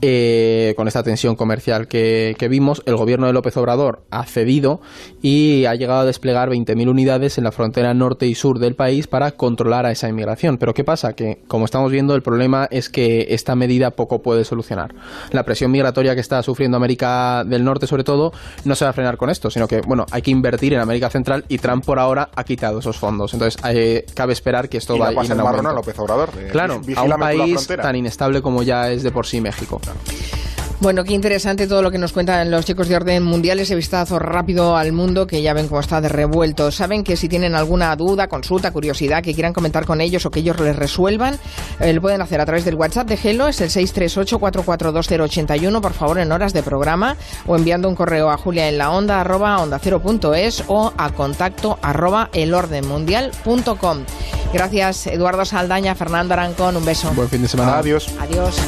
eh, 0.00 0.74
con 0.76 0.86
esta 0.88 1.02
tensión 1.02 1.36
comercial 1.36 1.88
que 1.88 2.34
vimos, 2.48 2.82
el 2.86 2.96
gobierno 2.96 3.26
de 3.26 3.32
López 3.32 3.56
Obrador 3.56 4.02
ha 4.10 4.24
cedido 4.24 4.80
y 5.22 5.64
ha 5.66 5.74
llegado 5.74 6.00
a 6.00 6.04
desplegar 6.04 6.48
20.000 6.50 6.88
unidades 6.88 7.38
en 7.38 7.44
la 7.44 7.52
frontera 7.52 7.94
norte 7.94 8.26
y 8.26 8.34
sur 8.34 8.58
del 8.58 8.74
país 8.74 9.06
para 9.06 9.32
controlar 9.32 9.86
a 9.86 9.90
esa 9.90 10.08
inmigración. 10.08 10.58
Pero 10.58 10.74
¿qué 10.74 10.84
pasa? 10.84 11.12
Que, 11.14 11.42
como 11.48 11.64
estamos 11.64 11.90
viendo, 11.90 12.14
el 12.14 12.22
problema 12.22 12.68
es 12.70 12.88
que 12.88 13.26
esta 13.30 13.54
medida 13.54 13.90
poco 13.92 14.22
puede 14.22 14.44
solucionar. 14.44 14.94
La 15.32 15.42
presión 15.44 15.70
migratoria 15.70 16.14
que 16.14 16.20
está 16.20 16.42
sufriendo 16.42 16.76
América 16.76 17.44
del 17.44 17.64
Norte, 17.64 17.86
sobre 17.86 18.04
todo, 18.04 18.32
no 18.64 18.74
se 18.74 18.84
va 18.84 18.90
a 18.90 18.94
frenar 18.94 19.16
con 19.16 19.30
esto, 19.30 19.50
sino 19.50 19.66
que, 19.66 19.80
bueno, 19.80 20.06
hay 20.10 20.22
que 20.22 20.30
invertir 20.30 20.74
en 20.74 20.80
América 20.80 21.10
Central 21.10 21.44
y 21.48 21.58
Trump 21.58 21.84
por 21.84 21.98
ahora 21.98 22.30
ha 22.34 22.44
quitado 22.44 22.78
esos 22.78 22.96
fondos. 22.96 23.32
Entonces, 23.34 23.60
eh, 23.68 24.04
cabe 24.14 24.32
esperar 24.32 24.68
que 24.68 24.78
esto 24.78 24.96
y 24.96 24.98
va 24.98 25.10
la 25.10 25.20
a 25.20 25.24
ir 25.24 25.32
en. 25.32 25.38
López 25.74 25.98
Obrador. 25.98 26.30
eh, 26.38 26.48
Claro, 26.50 26.80
a 26.96 27.02
un 27.02 27.10
país 27.18 27.66
tan 27.66 27.96
inestable 27.96 28.42
como 28.42 28.62
ya 28.62 28.90
es 28.90 29.02
de 29.02 29.10
por 29.10 29.26
sí 29.26 29.40
México. 29.40 29.80
Bueno, 30.80 31.02
qué 31.02 31.12
interesante 31.12 31.66
todo 31.66 31.82
lo 31.82 31.90
que 31.90 31.98
nos 31.98 32.12
cuentan 32.12 32.52
los 32.52 32.64
chicos 32.64 32.86
de 32.86 32.94
orden 32.94 33.24
mundial, 33.24 33.58
ese 33.58 33.74
vistazo 33.74 34.20
rápido 34.20 34.76
al 34.76 34.92
mundo 34.92 35.26
que 35.26 35.42
ya 35.42 35.52
ven 35.52 35.66
cómo 35.66 35.80
está 35.80 36.00
de 36.00 36.08
revuelto. 36.08 36.70
Saben 36.70 37.02
que 37.02 37.16
si 37.16 37.28
tienen 37.28 37.56
alguna 37.56 37.96
duda, 37.96 38.28
consulta, 38.28 38.70
curiosidad, 38.70 39.20
que 39.20 39.34
quieran 39.34 39.52
comentar 39.52 39.86
con 39.86 40.00
ellos 40.00 40.24
o 40.24 40.30
que 40.30 40.38
ellos 40.38 40.60
les 40.60 40.76
resuelvan, 40.76 41.36
eh, 41.80 41.92
lo 41.92 42.00
pueden 42.00 42.22
hacer 42.22 42.40
a 42.40 42.46
través 42.46 42.64
del 42.64 42.76
WhatsApp 42.76 43.08
de 43.08 43.16
Gelo, 43.16 43.48
es 43.48 43.60
el 43.60 43.70
638-442081, 43.70 45.80
por 45.80 45.94
favor, 45.94 46.20
en 46.20 46.30
horas 46.30 46.52
de 46.52 46.62
programa, 46.62 47.16
o 47.46 47.56
enviando 47.56 47.88
un 47.88 47.96
correo 47.96 48.30
a 48.30 48.36
julia 48.36 48.68
en 48.68 48.78
la 48.78 48.92
onda, 48.92 49.20
arroba 49.20 49.58
onda 49.58 49.80
cero 49.82 50.00
punto 50.00 50.32
es, 50.32 50.62
o 50.68 50.92
a 50.96 51.10
contacto 51.10 51.80
arroba 51.82 52.30
elordenmundial.com. 52.32 54.04
Gracias, 54.52 55.08
Eduardo 55.08 55.44
Saldaña, 55.44 55.96
Fernando 55.96 56.34
Arancón, 56.34 56.76
un 56.76 56.84
beso. 56.84 57.10
Buen 57.16 57.28
fin 57.28 57.42
de 57.42 57.48
semana. 57.48 57.78
Adiós. 57.78 58.08
Adiós. 58.20 58.60